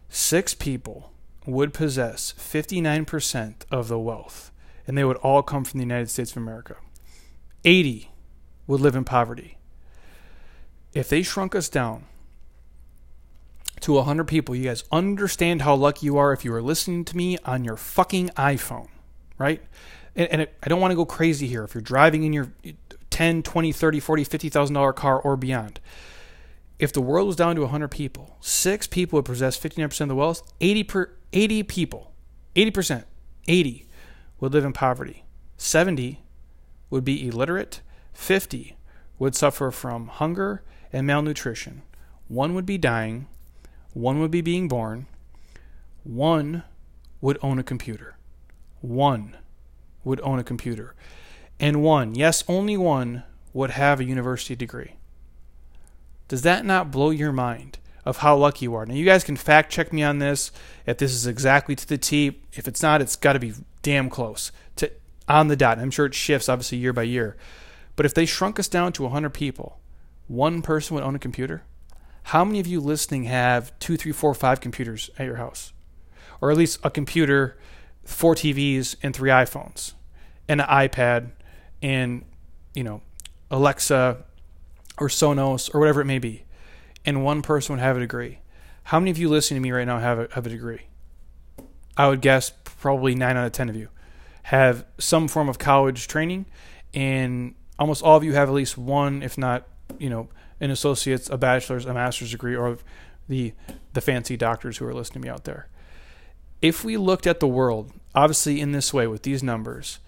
Six 0.10 0.54
people 0.54 1.12
would 1.46 1.74
possess 1.74 2.34
59% 2.38 3.56
of 3.72 3.88
the 3.88 4.00
wealth, 4.00 4.52
and 4.88 4.98
they 4.98 5.04
would 5.04 5.18
all 5.18 5.44
come 5.44 5.64
from 5.64 5.80
the 5.80 5.86
United 5.86 6.10
States 6.10 6.32
of 6.32 6.38
America. 6.38 6.78
80 7.64 8.12
would 8.68 8.82
live 8.82 8.96
in 8.96 9.04
poverty 9.04 9.58
if 10.96 11.10
they 11.10 11.22
shrunk 11.22 11.54
us 11.54 11.70
down 11.70 12.06
to 13.82 13.92
100 13.92 14.24
people, 14.24 14.56
you 14.56 14.64
guys 14.64 14.86
understand 14.92 15.62
how 15.62 15.76
lucky 15.76 16.06
you 16.06 16.18
are 16.18 16.32
if 16.32 16.46
you 16.46 16.54
are 16.54 16.62
listening 16.62 17.04
to 17.06 17.18
me 17.18 17.38
on 17.44 17.66
your 17.66 17.76
fucking 17.76 18.30
iPhone, 18.30 18.88
right? 19.38 19.62
And, 20.16 20.30
and 20.30 20.42
it, 20.44 20.58
I 20.64 20.68
don't 20.68 20.82
want 20.82 20.92
to 20.92 20.96
go 20.96 21.06
crazy 21.06 21.48
here. 21.48 21.64
If 21.64 21.74
you're 21.74 21.82
driving 21.82 22.24
in 22.24 22.34
your 22.34 22.52
10, 23.10 23.44
20, 23.44 23.72
30, 23.72 24.00
40, 24.00 24.24
50,000 24.24 24.74
dollar 24.74 24.94
car 24.94 25.20
or 25.20 25.36
beyond, 25.36 25.80
if 26.80 26.92
the 26.92 27.02
world 27.02 27.28
was 27.28 27.36
down 27.36 27.56
to 27.56 27.62
100 27.62 27.90
people, 27.90 28.38
six 28.42 28.88
people 28.88 29.18
would 29.18 29.26
possess 29.26 29.58
59% 29.58 30.02
of 30.02 30.08
the 30.10 30.16
wealth, 30.16 30.42
80 30.60 30.84
per 30.84 31.12
80 31.32 31.64
people, 31.64 32.12
80%, 32.56 33.04
80 33.48 33.88
would 34.40 34.54
live 34.54 34.66
in 34.66 34.74
poverty. 34.74 35.24
70 35.58 36.22
would 36.90 37.06
be 37.06 37.28
illiterate, 37.28 37.82
50 38.14 38.76
would 39.18 39.36
suffer 39.36 39.72
from 39.72 40.08
hunger 40.08 40.64
and 40.92 41.08
malnutrition. 41.08 41.82
One 42.28 42.54
would 42.54 42.66
be 42.66 42.78
dying, 42.78 43.28
one 43.94 44.20
would 44.20 44.32
be 44.32 44.42
being 44.42 44.68
born, 44.68 45.08
one 46.04 46.64
would 47.22 47.38
own 47.42 47.60
a 47.60 47.64
computer. 47.64 48.18
One 48.82 49.38
would 50.06 50.22
own 50.22 50.40
a 50.40 50.44
computer. 50.44 50.96
And 51.60 51.84
one, 51.84 52.16
yes, 52.16 52.44
only 52.48 52.78
one, 52.78 53.24
would 53.54 53.72
have 53.72 54.00
a 54.00 54.06
university 54.06 54.56
degree. 54.56 54.96
Does 56.28 56.42
that 56.42 56.66
not 56.66 56.92
blow 56.92 57.10
your 57.10 57.32
mind 57.32 57.80
of 58.04 58.18
how 58.18 58.36
lucky 58.36 58.66
you 58.66 58.76
are? 58.76 58.86
Now, 58.86 58.94
you 58.94 59.06
guys 59.06 59.24
can 59.24 59.36
fact 59.36 59.72
check 59.72 59.94
me 59.94 60.04
on 60.04 60.20
this 60.20 60.52
if 60.86 60.98
this 60.98 61.14
is 61.14 61.28
exactly 61.28 61.76
to 61.76 61.88
the 61.88 61.98
T. 61.98 62.42
If 62.54 62.68
it's 62.68 62.82
not, 62.82 63.02
it's 63.02 63.16
got 63.16 63.34
to 63.34 63.40
be 63.40 63.54
damn 63.82 64.10
close 64.10 64.52
to 64.78 64.92
on 65.28 65.48
the 65.48 65.56
dot. 65.56 65.80
I'm 65.80 65.92
sure 65.92 66.06
it 66.06 66.14
shifts 66.14 66.50
obviously 66.50 66.78
year 66.78 66.94
by 66.94 67.04
year. 67.04 67.36
But 67.96 68.06
if 68.06 68.14
they 68.14 68.26
shrunk 68.26 68.60
us 68.60 68.68
down 68.68 68.94
to 68.94 69.04
100 69.04 69.30
people, 69.30 69.80
one 70.28 70.62
person 70.62 70.96
would 70.96 71.04
own 71.04 71.16
a 71.16 71.20
computer. 71.20 71.64
How 72.24 72.44
many 72.44 72.60
of 72.60 72.68
you 72.68 72.80
listening 72.80 73.26
have 73.26 73.78
two, 73.80 73.98
three, 73.98 74.12
four, 74.12 74.34
five 74.34 74.60
computers 74.60 75.10
at 75.18 75.26
your 75.26 75.36
house? 75.36 75.72
Or 76.42 76.52
at 76.52 76.58
least 76.58 76.80
a 76.84 76.90
computer, 76.90 77.58
four 78.06 78.36
TVs, 78.36 78.96
and 79.04 79.16
three 79.16 79.30
iPhones, 79.30 79.94
and 80.48 80.62
an 80.62 80.68
iPad, 80.68 81.32
and, 81.82 82.24
you 82.74 82.84
know, 82.84 83.02
Alexa 83.52 84.24
or 84.98 85.08
Sonos 85.08 85.74
or 85.74 85.80
whatever 85.80 86.02
it 86.02 86.06
may 86.06 86.20
be. 86.20 86.44
And 87.06 87.24
one 87.24 87.42
person 87.42 87.74
would 87.74 87.82
have 87.82 87.98
a 87.98 88.00
degree. 88.00 88.40
How 88.84 89.00
many 89.00 89.12
of 89.12 89.18
you 89.18 89.30
listening 89.30 89.62
to 89.62 89.64
me 89.64 89.72
right 89.72 89.86
now 89.86 90.00
have 90.00 90.20
a, 90.20 90.28
have 90.34 90.46
a 90.46 90.50
degree? 90.50 90.82
I 91.98 92.08
would 92.08 92.22
guess 92.22 92.52
probably 92.64 93.16
nine 93.16 93.38
out 93.38 93.46
of 93.46 93.52
10 93.52 93.70
of 93.70 93.76
you 93.76 93.90
have 94.44 94.86
some 95.00 95.28
form 95.28 95.50
of 95.50 95.58
college 95.58 96.08
training 96.08 96.46
and 96.94 97.56
almost 97.80 98.04
all 98.04 98.16
of 98.16 98.24
you 98.24 98.34
have 98.34 98.48
at 98.48 98.54
least 98.54 98.78
one, 98.78 99.24
if 99.24 99.38
not, 99.38 99.68
you 99.98 100.10
know, 100.10 100.30
an 100.60 100.72
associate's, 100.72 101.30
a 101.30 101.38
bachelor's, 101.38 101.86
a 101.86 101.94
master's 101.94 102.32
degree, 102.32 102.56
or 102.56 102.78
the 103.28 103.54
the 103.94 104.02
fancy 104.02 104.38
doctors 104.38 104.78
who 104.78 104.86
are 104.86 104.94
listening 104.94 105.24
to 105.24 105.28
me 105.28 105.34
out 105.34 105.44
there. 105.46 105.68
If 106.66 106.84
we 106.84 106.98
looked 106.98 107.28
at 107.28 107.40
the 107.40 107.48
world, 107.48 107.92
obviously 108.16 108.60
in 108.60 108.72
this 108.72 108.92
way 108.92 109.06
with 109.06 109.22
these 109.22 109.44
numbers, 109.44 110.00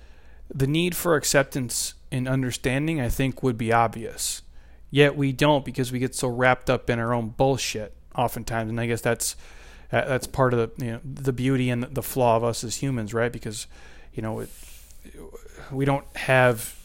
the 0.53 0.65
need 0.65 0.95
for 0.95 1.15
acceptance 1.15 1.93
and 2.11 2.27
understanding, 2.27 2.99
I 2.99 3.09
think, 3.09 3.43
would 3.43 3.57
be 3.57 3.71
obvious. 3.71 4.41
Yet 4.89 5.15
we 5.15 5.31
don't 5.31 5.63
because 5.63 5.91
we 5.91 5.99
get 5.99 6.15
so 6.15 6.27
wrapped 6.27 6.69
up 6.69 6.89
in 6.89 6.97
our 6.97 7.13
own 7.13 7.29
bullshit 7.29 7.93
oftentimes, 8.15 8.71
and 8.71 8.79
I 8.79 8.87
guess 8.87 9.01
that's 9.01 9.35
that's 9.91 10.25
part 10.25 10.53
of 10.53 10.59
the 10.59 10.85
you 10.85 10.91
know 10.93 10.99
the 11.03 11.33
beauty 11.33 11.69
and 11.69 11.83
the 11.83 12.01
flaw 12.01 12.37
of 12.37 12.43
us 12.43 12.63
as 12.63 12.77
humans, 12.77 13.13
right? 13.13 13.31
Because 13.31 13.67
you 14.13 14.23
know 14.23 14.39
it, 14.39 14.49
we 15.71 15.85
don't 15.85 16.07
have 16.15 16.75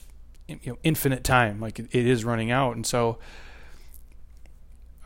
you 0.49 0.59
know 0.67 0.79
infinite 0.83 1.25
time 1.25 1.61
like 1.61 1.79
it 1.79 1.95
is 1.95 2.25
running 2.25 2.50
out 2.50 2.75
and 2.75 2.85
so 2.85 3.17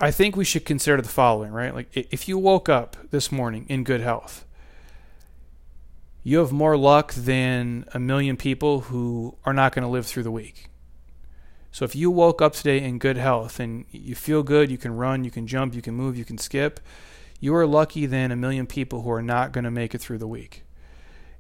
i 0.01 0.11
think 0.11 0.35
we 0.35 0.45
should 0.45 0.65
consider 0.65 1.01
the 1.01 1.09
following 1.09 1.53
right 1.53 1.75
like 1.75 1.89
if 1.95 2.27
you 2.27 2.39
woke 2.39 2.69
up 2.69 2.97
this 3.11 3.31
morning 3.31 3.67
in 3.69 3.85
good 3.85 4.01
health 4.01 4.46
you 6.27 6.39
have 6.39 6.51
more 6.51 6.77
luck 6.77 7.15
than 7.15 7.85
a 7.95 8.01
million 8.01 8.37
people 8.37 8.81
who 8.81 9.37
are 9.45 9.53
not 9.53 9.73
going 9.73 9.85
to 9.85 9.89
live 9.89 10.05
through 10.05 10.25
the 10.25 10.31
week. 10.33 10.69
So 11.71 11.85
if 11.85 11.95
you 11.95 12.11
woke 12.11 12.43
up 12.43 12.53
today 12.53 12.83
in 12.83 12.99
good 12.99 13.17
health 13.17 13.61
and 13.61 13.85
you 13.93 14.17
feel 14.17 14.43
good 14.43 14.69
you 14.69 14.77
can 14.77 14.97
run 14.97 15.23
you 15.23 15.31
can 15.31 15.47
jump 15.47 15.73
you 15.73 15.81
can 15.81 15.95
move 15.95 16.17
you 16.17 16.25
can 16.25 16.37
skip 16.37 16.81
you 17.39 17.55
are 17.55 17.65
lucky 17.65 18.07
than 18.07 18.33
a 18.33 18.37
million 18.37 18.67
people 18.67 19.03
who 19.03 19.11
are 19.13 19.23
not 19.23 19.53
going 19.53 19.63
to 19.63 19.71
make 19.71 19.95
it 19.95 20.01
through 20.01 20.19
the 20.19 20.27
week. 20.27 20.65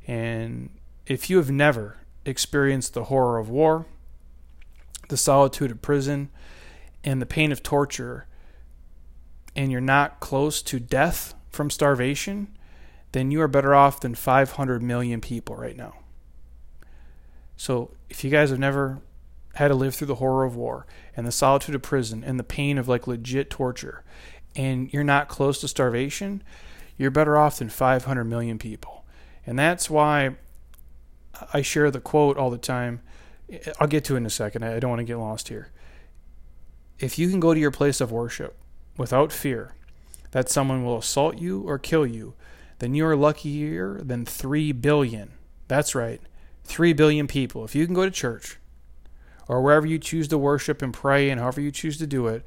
And 0.07 0.71
if 1.05 1.29
you 1.29 1.39
have 1.39 1.51
never 1.51 1.97
experienced 2.25 2.95
the 2.95 3.05
horror 3.05 3.39
of 3.39 3.51
war, 3.51 3.87
the 5.09 5.17
solitude 5.17 5.73
of 5.73 5.83
prison, 5.83 6.31
and 7.03 7.21
the 7.21 7.27
pain 7.27 7.51
of 7.51 7.65
torture, 7.65 8.29
and 9.57 9.73
you're 9.73 9.81
not 9.81 10.21
close 10.21 10.63
to 10.63 10.79
death 10.79 11.35
from 11.51 11.71
starvation, 11.71 12.56
then 13.17 13.31
you 13.31 13.41
are 13.41 13.49
better 13.49 13.75
off 13.75 14.01
than 14.01 14.15
500 14.15 14.83
million 14.83 15.23
people 15.23 15.57
right 15.57 15.75
now. 15.75 15.95
So, 17.57 17.93
if 18.11 18.23
you 18.23 18.31
guys 18.31 18.51
have 18.51 18.59
never 18.59 19.01
had 19.55 19.69
to 19.69 19.75
live 19.75 19.95
through 19.95 20.09
the 20.09 20.17
horror 20.17 20.45
of 20.45 20.55
war 20.55 20.87
and 21.17 21.27
the 21.27 21.33
solitude 21.33 21.75
of 21.75 21.81
prison 21.81 22.23
and 22.23 22.39
the 22.39 22.45
pain 22.45 22.77
of 22.77 22.89
like 22.89 23.07
legit 23.07 23.49
torture, 23.49 24.05
and 24.55 24.93
you're 24.93 25.03
not 25.03 25.29
close 25.29 25.63
to 25.63 25.69
starvation, 25.69 26.43
you're 26.99 27.11
better 27.11 27.39
off 27.39 27.59
than 27.59 27.71
500 27.71 28.25
million 28.25 28.59
people. 28.59 29.07
And 29.47 29.59
that's 29.59 29.89
why 29.89 30.37
I 31.55 31.63
share 31.63 31.91
the 31.91 32.01
quote 32.01 32.37
all 32.37 32.51
the 32.51 32.59
time. 32.59 33.01
I'll 33.81 33.89
get 33.89 34.05
to 34.05 34.15
it 34.15 34.19
in 34.19 34.27
a 34.27 34.31
second. 34.31 34.63
I 34.63 34.79
don't 34.79 34.91
want 34.91 35.01
to 35.01 35.05
get 35.05 35.17
lost 35.17 35.49
here. 35.49 35.71
If 36.99 37.19
you 37.19 37.31
can 37.31 37.41
go 37.41 37.55
to 37.55 37.61
your 37.61 37.71
place 37.71 38.03
of 38.03 38.13
worship 38.13 38.59
without 38.99 39.33
fear 39.33 39.75
that 40.33 40.51
someone 40.51 40.85
will 40.85 40.99
assault 40.99 41.39
you 41.39 41.63
or 41.63 41.79
kill 41.79 42.07
you, 42.07 42.35
then 42.79 42.95
you 42.95 43.07
are 43.07 43.17
luckier 43.17 44.01
than 44.03 44.25
3 44.25 44.73
billion. 44.73 45.33
That's 45.69 45.95
right, 45.95 46.21
3 46.65 46.93
billion 46.93 47.27
people. 47.27 47.65
If 47.65 47.75
you 47.75 47.87
can 47.87 47.95
go 47.95 48.05
to 48.05 48.11
church 48.11 48.59
or 49.49 49.63
wherever 49.63 49.87
you 49.87 49.99
choose 49.99 50.29
to 50.29 50.39
worship 50.39 50.83
and 50.83 50.93
pray 50.93 51.31
and 51.31 51.41
however 51.41 51.61
you 51.61 51.71
choose 51.71 51.99
to 51.99 52.07
do 52.07 52.27
it, 52.27 52.45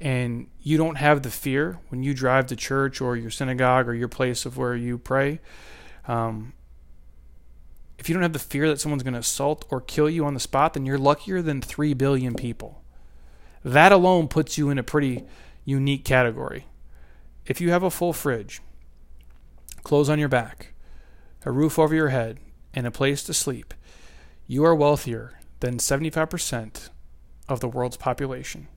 and 0.00 0.48
you 0.60 0.76
don't 0.76 0.96
have 0.96 1.22
the 1.22 1.30
fear 1.30 1.78
when 1.88 2.02
you 2.02 2.12
drive 2.12 2.46
to 2.46 2.56
church 2.56 3.00
or 3.00 3.16
your 3.16 3.30
synagogue 3.30 3.88
or 3.88 3.94
your 3.94 4.08
place 4.08 4.44
of 4.44 4.56
where 4.56 4.74
you 4.74 4.98
pray, 4.98 5.40
um, 6.08 6.52
if 7.98 8.08
you 8.08 8.14
don't 8.14 8.22
have 8.22 8.32
the 8.32 8.40
fear 8.40 8.68
that 8.68 8.80
someone's 8.80 9.04
going 9.04 9.12
to 9.12 9.20
assault 9.20 9.64
or 9.70 9.80
kill 9.80 10.10
you 10.10 10.24
on 10.24 10.34
the 10.34 10.40
spot, 10.40 10.74
then 10.74 10.84
you're 10.84 10.98
luckier 10.98 11.40
than 11.40 11.60
3 11.60 11.94
billion 11.94 12.34
people. 12.34 12.82
That 13.64 13.92
alone 13.92 14.26
puts 14.26 14.58
you 14.58 14.70
in 14.70 14.78
a 14.78 14.82
pretty 14.82 15.24
unique 15.64 16.04
category. 16.04 16.66
If 17.46 17.60
you 17.60 17.70
have 17.70 17.84
a 17.84 17.90
full 17.90 18.12
fridge, 18.12 18.60
clothes 19.82 20.08
on 20.08 20.18
your 20.18 20.28
back, 20.28 20.74
a 21.44 21.52
roof 21.52 21.78
over 21.78 21.94
your 21.94 22.10
head, 22.10 22.38
and 22.74 22.86
a 22.86 22.90
place 22.90 23.22
to 23.24 23.34
sleep, 23.34 23.74
you 24.46 24.64
are 24.64 24.74
wealthier 24.74 25.40
than 25.60 25.78
75% 25.78 26.88
of 27.48 27.60
the 27.60 27.68
world's 27.68 27.96
population. 27.96 28.68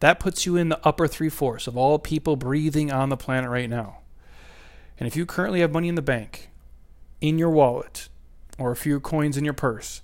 That 0.00 0.20
puts 0.20 0.46
you 0.46 0.56
in 0.56 0.68
the 0.68 0.80
upper 0.86 1.08
three 1.08 1.28
fourths 1.28 1.66
of 1.66 1.76
all 1.76 1.98
people 1.98 2.36
breathing 2.36 2.92
on 2.92 3.08
the 3.08 3.16
planet 3.16 3.50
right 3.50 3.68
now. 3.68 3.98
And 4.98 5.06
if 5.06 5.16
you 5.16 5.26
currently 5.26 5.60
have 5.60 5.72
money 5.72 5.88
in 5.88 5.94
the 5.94 6.02
bank, 6.02 6.50
in 7.20 7.38
your 7.38 7.50
wallet, 7.50 8.08
or 8.58 8.70
a 8.70 8.76
few 8.76 9.00
coins 9.00 9.36
in 9.36 9.44
your 9.44 9.54
purse, 9.54 10.02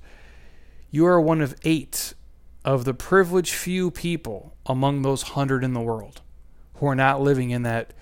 you 0.91 1.07
are 1.07 1.21
one 1.21 1.41
of 1.41 1.55
eight 1.65 2.15
of 2.65 2.85
the 2.85 2.95
privileged 2.95 3.53
few 3.53 3.91
people 3.91 4.57
among 4.67 5.03
those 5.03 5.23
hundred 5.23 5.65
in 5.65 5.75
the 5.75 5.81
world 5.81 6.23
who 6.77 6.87
are 6.87 6.95
not 6.95 7.21
living 7.21 7.51
in 7.51 7.63
that 7.63 7.93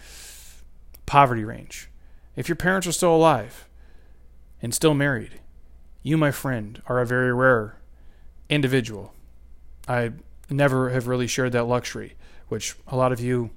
poverty 1.06 1.44
range. 1.44 1.88
If 2.36 2.48
your 2.48 2.56
parents 2.56 2.86
are 2.86 2.92
still 2.92 3.14
alive 3.14 3.68
and 4.60 4.74
still 4.74 4.94
married, 4.94 5.40
you, 6.02 6.16
my 6.16 6.30
friend, 6.30 6.82
are 6.86 7.00
a 7.00 7.06
very 7.06 7.32
rare 7.32 7.78
individual. 8.48 9.14
I 9.86 10.12
never 10.50 10.90
have 10.90 11.06
really 11.06 11.26
shared 11.26 11.52
that 11.52 11.64
luxury, 11.64 12.14
which 12.48 12.76
a 12.86 12.96
lot 12.96 13.12
of 13.12 13.20
you, 13.20 13.50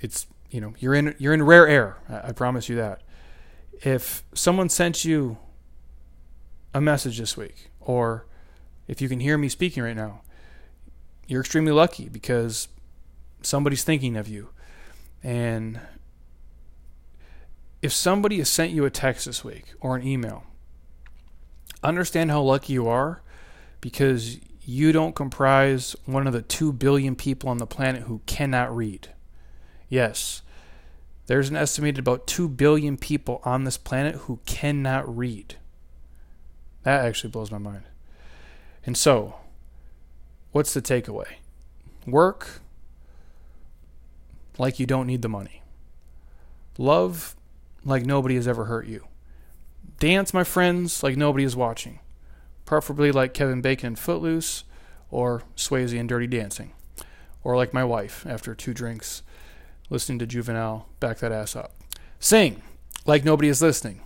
it's 0.00 0.26
you 0.50 0.60
know 0.60 0.74
you're 0.78 0.94
in 0.94 1.14
you're 1.18 1.34
in 1.34 1.42
rare 1.42 1.66
air. 1.66 1.98
I, 2.08 2.28
I 2.28 2.32
promise 2.32 2.68
you 2.68 2.76
that. 2.76 3.02
If 3.82 4.22
someone 4.34 4.68
sent 4.68 5.04
you 5.04 5.38
a 6.72 6.80
message 6.80 7.18
this 7.18 7.36
week, 7.36 7.70
or 7.80 8.26
if 8.86 9.00
you 9.00 9.08
can 9.08 9.20
hear 9.20 9.36
me 9.38 9.48
speaking 9.48 9.82
right 9.82 9.96
now, 9.96 10.22
you're 11.26 11.40
extremely 11.40 11.72
lucky 11.72 12.08
because 12.08 12.68
somebody's 13.42 13.84
thinking 13.84 14.16
of 14.16 14.28
you. 14.28 14.50
And 15.22 15.80
if 17.84 17.92
somebody 17.92 18.38
has 18.38 18.48
sent 18.48 18.72
you 18.72 18.86
a 18.86 18.90
text 18.90 19.26
this 19.26 19.44
week 19.44 19.74
or 19.78 19.94
an 19.94 20.06
email, 20.06 20.44
understand 21.82 22.30
how 22.30 22.40
lucky 22.40 22.72
you 22.72 22.88
are 22.88 23.20
because 23.82 24.38
you 24.62 24.90
don't 24.90 25.14
comprise 25.14 25.94
one 26.06 26.26
of 26.26 26.32
the 26.32 26.40
2 26.40 26.72
billion 26.72 27.14
people 27.14 27.50
on 27.50 27.58
the 27.58 27.66
planet 27.66 28.04
who 28.04 28.22
cannot 28.24 28.74
read. 28.74 29.08
Yes, 29.90 30.40
there's 31.26 31.50
an 31.50 31.56
estimated 31.56 31.98
about 31.98 32.26
2 32.26 32.48
billion 32.48 32.96
people 32.96 33.42
on 33.44 33.64
this 33.64 33.76
planet 33.76 34.14
who 34.14 34.40
cannot 34.46 35.14
read. 35.14 35.56
That 36.84 37.04
actually 37.04 37.32
blows 37.32 37.50
my 37.50 37.58
mind. 37.58 37.84
And 38.86 38.96
so, 38.96 39.34
what's 40.52 40.72
the 40.72 40.80
takeaway? 40.80 41.34
Work, 42.06 42.62
like 44.56 44.80
you 44.80 44.86
don't 44.86 45.06
need 45.06 45.20
the 45.20 45.28
money. 45.28 45.60
Love 46.78 47.36
like 47.84 48.04
nobody 48.04 48.36
has 48.36 48.48
ever 48.48 48.64
hurt 48.64 48.86
you. 48.86 49.06
Dance, 49.98 50.34
my 50.34 50.44
friends, 50.44 51.02
like 51.02 51.16
nobody 51.16 51.44
is 51.44 51.56
watching. 51.56 52.00
Preferably 52.64 53.12
like 53.12 53.34
Kevin 53.34 53.60
Bacon 53.60 53.88
in 53.88 53.96
Footloose 53.96 54.64
or 55.10 55.42
Swayze 55.56 55.94
in 55.94 56.06
Dirty 56.06 56.26
Dancing. 56.26 56.72
Or 57.42 57.56
like 57.56 57.74
my 57.74 57.84
wife 57.84 58.26
after 58.26 58.54
two 58.54 58.74
drinks 58.74 59.22
listening 59.90 60.18
to 60.18 60.26
Juvenile 60.26 60.88
back 60.98 61.18
that 61.18 61.32
ass 61.32 61.54
up. 61.54 61.72
Sing 62.18 62.62
like 63.06 63.24
nobody 63.24 63.48
is 63.48 63.60
listening. 63.60 64.00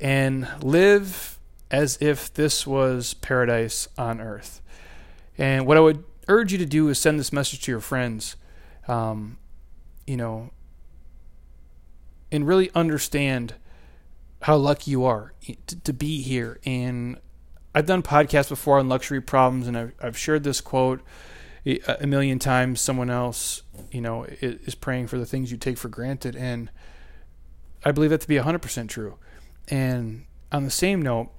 And 0.00 0.48
live 0.62 1.38
as 1.70 1.98
if 2.00 2.32
this 2.32 2.66
was 2.66 3.14
paradise 3.14 3.88
on 3.98 4.20
earth. 4.20 4.60
And 5.36 5.66
what 5.66 5.76
I 5.76 5.80
would 5.80 6.04
urge 6.28 6.52
you 6.52 6.58
to 6.58 6.66
do 6.66 6.88
is 6.88 6.98
send 6.98 7.18
this 7.18 7.32
message 7.32 7.62
to 7.62 7.72
your 7.72 7.80
friends. 7.80 8.36
Um, 8.88 9.38
you 10.06 10.16
know, 10.16 10.50
and 12.32 12.46
really 12.46 12.70
understand 12.74 13.54
how 14.42 14.56
lucky 14.56 14.90
you 14.90 15.04
are 15.04 15.34
to, 15.66 15.80
to, 15.80 15.92
be 15.92 16.22
here. 16.22 16.58
And 16.64 17.18
I've 17.74 17.86
done 17.86 18.02
podcasts 18.02 18.48
before 18.48 18.78
on 18.78 18.88
luxury 18.88 19.20
problems, 19.20 19.66
and 19.66 19.76
I've, 19.76 19.92
I've 20.00 20.16
shared 20.16 20.44
this 20.44 20.60
quote 20.60 21.02
a 21.66 22.06
million 22.06 22.38
times. 22.38 22.80
Someone 22.80 23.10
else, 23.10 23.62
you 23.92 24.00
know, 24.00 24.24
is 24.40 24.74
praying 24.74 25.08
for 25.08 25.18
the 25.18 25.26
things 25.26 25.50
you 25.50 25.58
take 25.58 25.76
for 25.76 25.88
granted, 25.88 26.36
and 26.36 26.70
I 27.84 27.92
believe 27.92 28.10
that 28.10 28.22
to 28.22 28.28
be 28.28 28.36
100% 28.36 28.88
true. 28.88 29.18
And 29.68 30.24
on 30.50 30.64
the 30.64 30.70
same 30.70 31.02
note, 31.02 31.30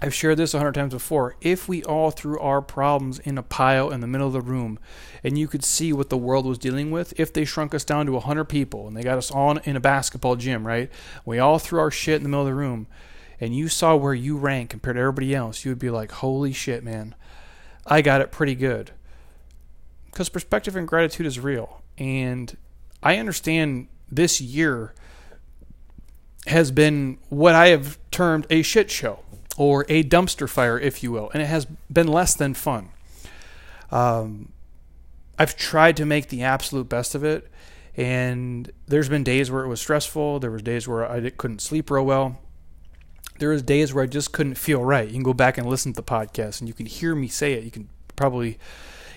I've 0.00 0.14
shared 0.14 0.38
this 0.38 0.54
a 0.54 0.58
hundred 0.58 0.74
times 0.74 0.92
before. 0.92 1.36
If 1.40 1.68
we 1.68 1.82
all 1.84 2.10
threw 2.10 2.38
our 2.38 2.60
problems 2.60 3.20
in 3.20 3.38
a 3.38 3.42
pile 3.42 3.90
in 3.90 4.00
the 4.00 4.06
middle 4.06 4.26
of 4.26 4.32
the 4.32 4.40
room 4.40 4.78
and 5.22 5.38
you 5.38 5.46
could 5.46 5.64
see 5.64 5.92
what 5.92 6.10
the 6.10 6.18
world 6.18 6.46
was 6.46 6.58
dealing 6.58 6.90
with, 6.90 7.18
if 7.18 7.32
they 7.32 7.44
shrunk 7.44 7.74
us 7.74 7.84
down 7.84 8.06
to 8.06 8.16
a 8.16 8.20
hundred 8.20 8.46
people 8.46 8.88
and 8.88 8.96
they 8.96 9.02
got 9.02 9.18
us 9.18 9.30
all 9.30 9.56
in 9.56 9.76
a 9.76 9.80
basketball 9.80 10.36
gym, 10.36 10.66
right? 10.66 10.90
We 11.24 11.38
all 11.38 11.58
threw 11.58 11.78
our 11.78 11.90
shit 11.90 12.16
in 12.16 12.22
the 12.24 12.28
middle 12.28 12.42
of 12.42 12.48
the 12.48 12.54
room 12.54 12.88
and 13.40 13.54
you 13.54 13.68
saw 13.68 13.94
where 13.96 14.14
you 14.14 14.36
rank 14.36 14.70
compared 14.70 14.96
to 14.96 15.00
everybody 15.00 15.34
else, 15.34 15.64
you 15.64 15.70
would 15.70 15.78
be 15.78 15.90
like, 15.90 16.10
holy 16.12 16.52
shit, 16.52 16.82
man, 16.82 17.14
I 17.86 18.02
got 18.02 18.20
it 18.20 18.32
pretty 18.32 18.54
good. 18.54 18.90
Because 20.06 20.28
perspective 20.28 20.76
and 20.76 20.86
gratitude 20.86 21.26
is 21.26 21.38
real. 21.40 21.82
And 21.98 22.56
I 23.02 23.18
understand 23.18 23.88
this 24.10 24.40
year 24.40 24.94
has 26.46 26.70
been 26.70 27.18
what 27.28 27.54
I 27.54 27.68
have 27.68 27.98
termed 28.10 28.46
a 28.50 28.62
shit 28.62 28.90
show 28.90 29.23
or 29.56 29.86
a 29.88 30.02
dumpster 30.02 30.48
fire, 30.48 30.78
if 30.78 31.02
you 31.02 31.12
will, 31.12 31.30
and 31.32 31.42
it 31.42 31.46
has 31.46 31.66
been 31.92 32.08
less 32.08 32.34
than 32.34 32.54
fun. 32.54 32.88
Um, 33.90 34.52
I've 35.38 35.56
tried 35.56 35.96
to 35.98 36.04
make 36.04 36.28
the 36.28 36.42
absolute 36.42 36.88
best 36.88 37.14
of 37.14 37.24
it, 37.24 37.50
and 37.96 38.70
there's 38.86 39.08
been 39.08 39.24
days 39.24 39.50
where 39.50 39.64
it 39.64 39.68
was 39.68 39.80
stressful. 39.80 40.40
There 40.40 40.50
was 40.50 40.62
days 40.62 40.88
where 40.88 41.08
I 41.08 41.30
couldn't 41.30 41.60
sleep 41.60 41.90
real 41.90 42.04
well. 42.04 42.38
There 43.38 43.50
was 43.50 43.62
days 43.62 43.92
where 43.92 44.04
I 44.04 44.06
just 44.06 44.32
couldn't 44.32 44.54
feel 44.54 44.84
right. 44.84 45.06
You 45.06 45.14
can 45.14 45.22
go 45.22 45.34
back 45.34 45.58
and 45.58 45.68
listen 45.68 45.92
to 45.92 46.00
the 46.00 46.06
podcast, 46.06 46.60
and 46.60 46.68
you 46.68 46.74
can 46.74 46.86
hear 46.86 47.14
me 47.14 47.28
say 47.28 47.52
it. 47.52 47.64
You 47.64 47.70
can 47.70 47.88
probably, 48.16 48.58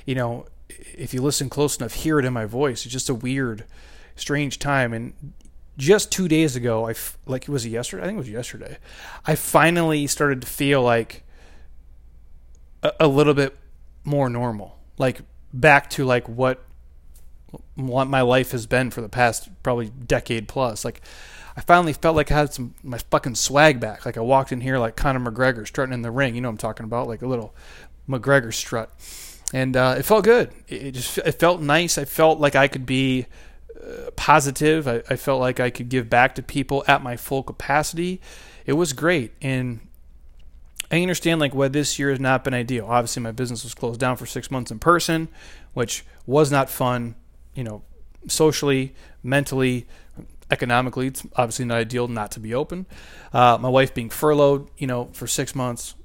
you 0.05 0.15
know, 0.15 0.47
if 0.69 1.13
you 1.13 1.21
listen 1.21 1.49
close 1.49 1.77
enough, 1.77 1.93
hear 1.93 2.19
it 2.19 2.25
in 2.25 2.33
my 2.33 2.45
voice. 2.45 2.85
It's 2.85 2.93
just 2.93 3.09
a 3.09 3.15
weird, 3.15 3.63
strange 4.15 4.59
time, 4.59 4.93
and 4.93 5.13
just 5.77 6.11
two 6.11 6.27
days 6.27 6.55
ago, 6.55 6.87
I 6.87 6.91
f- 6.91 7.17
like 7.25 7.43
it 7.43 7.49
was 7.49 7.65
yesterday. 7.65 8.03
I 8.03 8.05
think 8.07 8.15
it 8.15 8.19
was 8.19 8.29
yesterday. 8.29 8.77
I 9.25 9.35
finally 9.35 10.07
started 10.07 10.41
to 10.41 10.47
feel 10.47 10.81
like 10.81 11.23
a, 12.83 12.91
a 13.01 13.07
little 13.07 13.33
bit 13.33 13.55
more 14.03 14.29
normal, 14.29 14.77
like 14.97 15.21
back 15.53 15.89
to 15.91 16.05
like 16.05 16.27
what 16.27 16.63
what 17.75 18.05
my 18.07 18.21
life 18.21 18.51
has 18.51 18.65
been 18.65 18.91
for 18.91 19.01
the 19.01 19.09
past 19.09 19.49
probably 19.63 19.89
decade 19.89 20.47
plus. 20.47 20.83
Like 20.83 21.01
I 21.55 21.61
finally 21.61 21.93
felt 21.93 22.15
like 22.15 22.31
I 22.31 22.35
had 22.35 22.53
some 22.53 22.73
my 22.83 22.97
fucking 22.97 23.35
swag 23.35 23.79
back. 23.79 24.05
Like 24.05 24.17
I 24.17 24.21
walked 24.21 24.51
in 24.51 24.61
here 24.61 24.79
like 24.79 24.95
Conor 24.95 25.31
McGregor 25.31 25.67
strutting 25.67 25.93
in 25.93 26.01
the 26.01 26.11
ring. 26.11 26.35
You 26.35 26.41
know 26.41 26.49
what 26.49 26.53
I'm 26.53 26.57
talking 26.57 26.85
about, 26.85 27.07
like 27.07 27.21
a 27.21 27.27
little 27.27 27.53
McGregor 28.09 28.53
strut, 28.53 28.91
and 29.53 29.77
uh, 29.77 29.95
it 29.97 30.03
felt 30.03 30.23
good. 30.23 30.51
It, 30.67 30.87
it 30.87 30.91
just 30.93 31.17
it 31.19 31.33
felt 31.33 31.61
nice. 31.61 31.97
I 31.97 32.05
felt 32.05 32.39
like 32.39 32.55
I 32.55 32.67
could 32.67 32.85
be 32.85 33.27
positive. 34.15 34.87
I, 34.87 35.01
I, 35.09 35.15
felt 35.15 35.39
like 35.39 35.59
I 35.59 35.69
could 35.69 35.89
give 35.89 36.09
back 36.09 36.35
to 36.35 36.43
people 36.43 36.83
at 36.87 37.03
my 37.03 37.15
full 37.15 37.43
capacity. 37.43 38.21
It 38.65 38.73
was 38.73 38.93
great. 38.93 39.33
And 39.41 39.79
I 40.91 41.01
understand 41.01 41.39
like 41.39 41.53
why 41.53 41.67
this 41.67 41.99
year 41.99 42.09
has 42.09 42.19
not 42.19 42.43
been 42.43 42.53
ideal. 42.53 42.87
Obviously, 42.87 43.21
my 43.21 43.31
business 43.31 43.63
was 43.63 43.73
closed 43.73 43.99
down 43.99 44.17
for 44.17 44.25
six 44.25 44.49
months 44.49 44.71
in 44.71 44.79
person, 44.79 45.27
which 45.73 46.05
was 46.25 46.51
not 46.51 46.69
fun, 46.69 47.15
you 47.53 47.63
know, 47.63 47.81
socially, 48.27 48.93
mentally, 49.23 49.85
economically. 50.49 51.07
It's 51.07 51.25
obviously 51.35 51.65
not 51.65 51.77
ideal 51.77 52.07
not 52.07 52.31
to 52.31 52.39
be 52.39 52.53
open. 52.53 52.85
Uh, 53.33 53.57
my 53.59 53.69
wife 53.69 53.93
being 53.93 54.09
furloughed, 54.09 54.69
you 54.77 54.87
know, 54.87 55.05
for 55.13 55.27
six 55.27 55.55
months, 55.55 55.95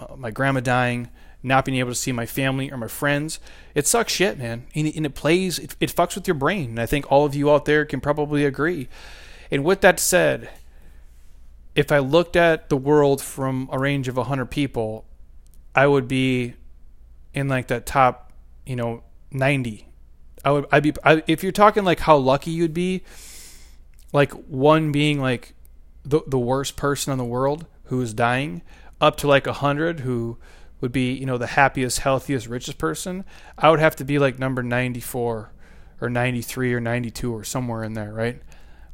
uh, 0.00 0.16
my 0.16 0.30
grandma 0.30 0.60
dying, 0.60 1.08
not 1.42 1.64
being 1.64 1.78
able 1.78 1.90
to 1.90 1.94
see 1.94 2.12
my 2.12 2.26
family 2.26 2.70
or 2.70 2.76
my 2.76 2.88
friends. 2.88 3.38
It 3.74 3.86
sucks 3.86 4.12
shit, 4.12 4.38
man. 4.38 4.66
And, 4.74 4.92
and 4.94 5.06
it 5.06 5.14
plays, 5.14 5.58
it, 5.58 5.76
it 5.80 5.94
fucks 5.94 6.14
with 6.14 6.26
your 6.26 6.34
brain. 6.34 6.70
And 6.70 6.80
I 6.80 6.86
think 6.86 7.10
all 7.10 7.24
of 7.24 7.34
you 7.34 7.50
out 7.50 7.64
there 7.64 7.84
can 7.84 8.00
probably 8.00 8.44
agree. 8.44 8.88
And 9.50 9.64
with 9.64 9.80
that 9.82 10.00
said, 10.00 10.50
if 11.74 11.92
I 11.92 11.98
looked 11.98 12.34
at 12.34 12.68
the 12.68 12.76
world 12.76 13.22
from 13.22 13.68
a 13.70 13.78
range 13.78 14.08
of 14.08 14.16
100 14.16 14.46
people, 14.46 15.04
I 15.74 15.86
would 15.86 16.08
be 16.08 16.54
in 17.32 17.48
like 17.48 17.68
that 17.68 17.86
top, 17.86 18.32
you 18.66 18.74
know, 18.74 19.04
90. 19.30 19.86
I 20.44 20.50
would, 20.50 20.66
I'd 20.72 20.82
be, 20.82 20.92
I, 21.04 21.22
if 21.26 21.42
you're 21.42 21.52
talking 21.52 21.84
like 21.84 22.00
how 22.00 22.16
lucky 22.16 22.50
you'd 22.50 22.74
be, 22.74 23.02
like 24.12 24.32
one 24.32 24.90
being 24.90 25.20
like 25.20 25.54
the, 26.04 26.20
the 26.26 26.38
worst 26.38 26.76
person 26.76 27.12
in 27.12 27.18
the 27.18 27.24
world 27.24 27.66
who 27.84 28.00
is 28.00 28.12
dying, 28.12 28.62
up 29.00 29.16
to 29.18 29.28
like 29.28 29.46
a 29.46 29.50
100 29.50 30.00
who, 30.00 30.38
would 30.80 30.92
be, 30.92 31.12
you 31.12 31.26
know, 31.26 31.38
the 31.38 31.48
happiest, 31.48 32.00
healthiest, 32.00 32.46
richest 32.46 32.78
person, 32.78 33.24
I 33.56 33.70
would 33.70 33.80
have 33.80 33.96
to 33.96 34.04
be 34.04 34.18
like 34.18 34.38
number 34.38 34.62
94 34.62 35.52
or 36.00 36.10
93 36.10 36.74
or 36.74 36.80
92 36.80 37.32
or 37.32 37.44
somewhere 37.44 37.82
in 37.82 37.94
there, 37.94 38.12
right? 38.12 38.40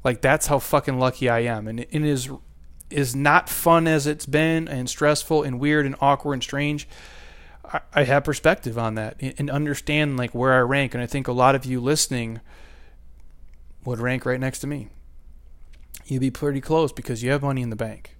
Like 0.03 0.20
that's 0.20 0.47
how 0.47 0.59
fucking 0.59 0.99
lucky 0.99 1.29
I 1.29 1.40
am. 1.40 1.68
And 1.68 1.81
it 1.81 1.88
is 1.92 2.31
is 2.90 3.16
not 3.16 3.49
fun 3.49 3.88
as 3.88 4.07
it's 4.07 4.27
been 4.27 4.68
and 4.68 4.88
stressful 4.88 5.42
and 5.42 5.59
weird 5.59 5.87
and 5.87 5.97
awkward 6.01 6.35
and 6.35 6.42
strange. 6.42 6.87
I, 7.64 7.81
I 7.92 8.05
have 8.05 8.25
perspective 8.25 8.79
on 8.79 8.94
that 8.94 9.20
and 9.20 9.51
understand 9.51 10.16
like 10.16 10.35
where 10.35 10.53
I 10.53 10.61
rank. 10.61 10.94
And 10.94 11.03
I 11.03 11.07
think 11.07 11.27
a 11.27 11.33
lot 11.33 11.55
of 11.55 11.64
you 11.64 11.81
listening 11.81 12.40
would 13.85 13.99
rank 13.99 14.25
right 14.25 14.40
next 14.40 14.61
to 14.61 14.66
me. 14.66 14.88
You'd 16.07 16.20
be 16.20 16.31
pretty 16.31 16.61
close 16.61 16.92
because 16.92 17.23
you 17.23 17.31
have 17.31 17.42
money 17.42 17.62
in 17.62 17.70
the 17.70 17.77
bank. 17.77 18.16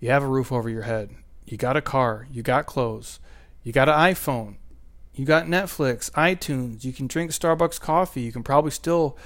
You 0.00 0.10
have 0.10 0.22
a 0.22 0.26
roof 0.26 0.50
over 0.50 0.70
your 0.70 0.82
head 0.82 1.10
you 1.44 1.56
got 1.56 1.76
a 1.76 1.82
car, 1.82 2.26
you 2.30 2.42
got 2.42 2.66
clothes, 2.66 3.18
you 3.62 3.72
got 3.72 3.88
an 3.88 3.94
iPhone, 3.94 4.56
you 5.14 5.24
got 5.24 5.46
Netflix, 5.46 6.10
iTunes, 6.12 6.84
you 6.84 6.92
can 6.92 7.06
drink 7.06 7.30
Starbucks 7.30 7.80
coffee, 7.80 8.22
you 8.22 8.32
can 8.32 8.42
probably 8.42 8.70
still, 8.70 9.16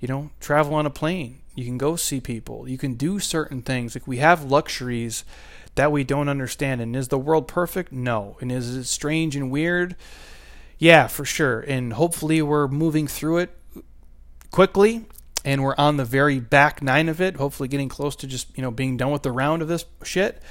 you 0.00 0.08
know, 0.08 0.30
travel 0.40 0.74
on 0.74 0.86
a 0.86 0.90
plane. 0.90 1.40
You 1.56 1.64
can 1.64 1.78
go 1.78 1.96
see 1.96 2.20
people. 2.20 2.68
You 2.68 2.76
can 2.76 2.94
do 2.94 3.18
certain 3.18 3.62
things. 3.62 3.96
Like 3.96 4.06
we 4.06 4.18
have 4.18 4.44
luxuries 4.44 5.24
that 5.74 5.90
we 5.90 6.04
don't 6.04 6.28
understand. 6.28 6.82
And 6.82 6.94
is 6.94 7.08
the 7.08 7.18
world 7.18 7.48
perfect? 7.48 7.92
No. 7.92 8.36
And 8.40 8.52
is 8.52 8.76
it 8.76 8.84
strange 8.84 9.34
and 9.34 9.50
weird? 9.50 9.96
Yeah, 10.78 11.06
for 11.06 11.24
sure. 11.24 11.60
And 11.60 11.94
hopefully 11.94 12.42
we're 12.42 12.68
moving 12.68 13.06
through 13.06 13.38
it 13.38 13.56
quickly 14.50 15.06
and 15.46 15.62
we're 15.62 15.74
on 15.78 15.96
the 15.96 16.04
very 16.04 16.40
back 16.40 16.82
nine 16.82 17.08
of 17.08 17.20
it, 17.22 17.36
hopefully 17.36 17.68
getting 17.68 17.88
close 17.88 18.16
to 18.16 18.26
just, 18.26 18.54
you 18.56 18.62
know, 18.62 18.70
being 18.70 18.98
done 18.98 19.10
with 19.10 19.22
the 19.22 19.32
round 19.32 19.62
of 19.62 19.68
this 19.68 19.86
shit. 20.02 20.42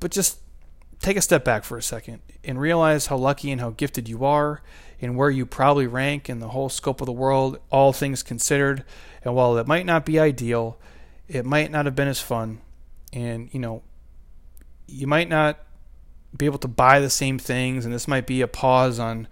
But 0.00 0.10
just 0.10 0.38
take 1.00 1.16
a 1.16 1.22
step 1.22 1.44
back 1.44 1.64
for 1.64 1.78
a 1.78 1.82
second 1.82 2.20
and 2.44 2.60
realize 2.60 3.06
how 3.06 3.16
lucky 3.16 3.50
and 3.50 3.60
how 3.60 3.70
gifted 3.70 4.08
you 4.08 4.24
are 4.24 4.62
and 5.00 5.16
where 5.16 5.30
you 5.30 5.46
probably 5.46 5.86
rank 5.86 6.28
in 6.28 6.40
the 6.40 6.48
whole 6.48 6.68
scope 6.68 7.00
of 7.00 7.06
the 7.06 7.12
world, 7.12 7.58
all 7.70 7.92
things 7.92 8.22
considered. 8.22 8.84
And 9.22 9.34
while 9.34 9.56
it 9.56 9.66
might 9.66 9.86
not 9.86 10.04
be 10.04 10.18
ideal, 10.18 10.78
it 11.28 11.46
might 11.46 11.70
not 11.70 11.86
have 11.86 11.94
been 11.94 12.08
as 12.08 12.20
fun. 12.20 12.60
And, 13.12 13.48
you 13.52 13.60
know, 13.60 13.82
you 14.86 15.06
might 15.06 15.28
not 15.28 15.58
be 16.36 16.46
able 16.46 16.58
to 16.58 16.68
buy 16.68 17.00
the 17.00 17.10
same 17.10 17.38
things. 17.38 17.84
And 17.84 17.94
this 17.94 18.08
might 18.08 18.26
be 18.26 18.40
a 18.40 18.48
pause 18.48 18.98
on 18.98 19.26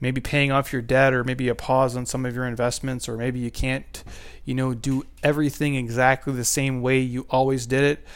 maybe 0.00 0.20
paying 0.20 0.52
off 0.52 0.72
your 0.72 0.82
debt 0.82 1.12
or 1.12 1.24
maybe 1.24 1.48
a 1.48 1.54
pause 1.54 1.96
on 1.96 2.06
some 2.06 2.24
of 2.24 2.34
your 2.34 2.46
investments 2.46 3.08
or 3.08 3.16
maybe 3.16 3.40
you 3.40 3.50
can't, 3.50 4.04
you 4.44 4.54
know, 4.54 4.72
do 4.72 5.04
everything 5.22 5.74
exactly 5.74 6.32
the 6.32 6.44
same 6.44 6.80
way 6.80 7.00
you 7.00 7.26
always 7.30 7.66
did 7.66 7.82
it. 7.82 8.06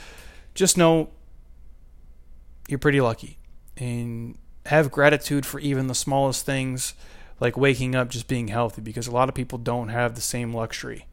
Just 0.54 0.78
know 0.78 1.10
you're 2.68 2.79
pretty 2.79 3.01
lucky. 3.01 3.38
And 3.77 4.38
have 4.66 4.90
gratitude 4.90 5.44
for 5.44 5.59
even 5.61 5.88
the 5.88 5.94
smallest 5.94 6.46
things 6.46 6.94
like 7.40 7.57
waking 7.57 7.94
up 7.94 8.09
just 8.09 8.29
being 8.29 8.48
healthy 8.48 8.81
because 8.81 9.09
a 9.09 9.11
lot 9.11 9.29
of 9.29 9.35
people 9.35 9.59
don't 9.59 9.88
have 9.88 10.14
the 10.14 10.20
same 10.20 10.55
luxury 10.55 11.07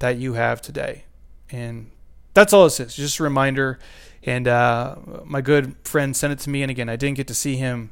that 0.00 0.18
you 0.18 0.34
have 0.34 0.60
today. 0.60 1.04
And 1.50 1.90
that's 2.34 2.52
all 2.52 2.64
this 2.64 2.80
is. 2.80 2.94
Just 2.94 3.18
a 3.20 3.22
reminder. 3.22 3.78
And 4.24 4.46
uh, 4.46 4.96
my 5.24 5.40
good 5.40 5.74
friend 5.84 6.16
sent 6.16 6.32
it 6.32 6.40
to 6.40 6.50
me. 6.50 6.62
And 6.62 6.70
again, 6.70 6.88
I 6.88 6.96
didn't 6.96 7.16
get 7.16 7.26
to 7.28 7.34
see 7.34 7.56
him 7.56 7.90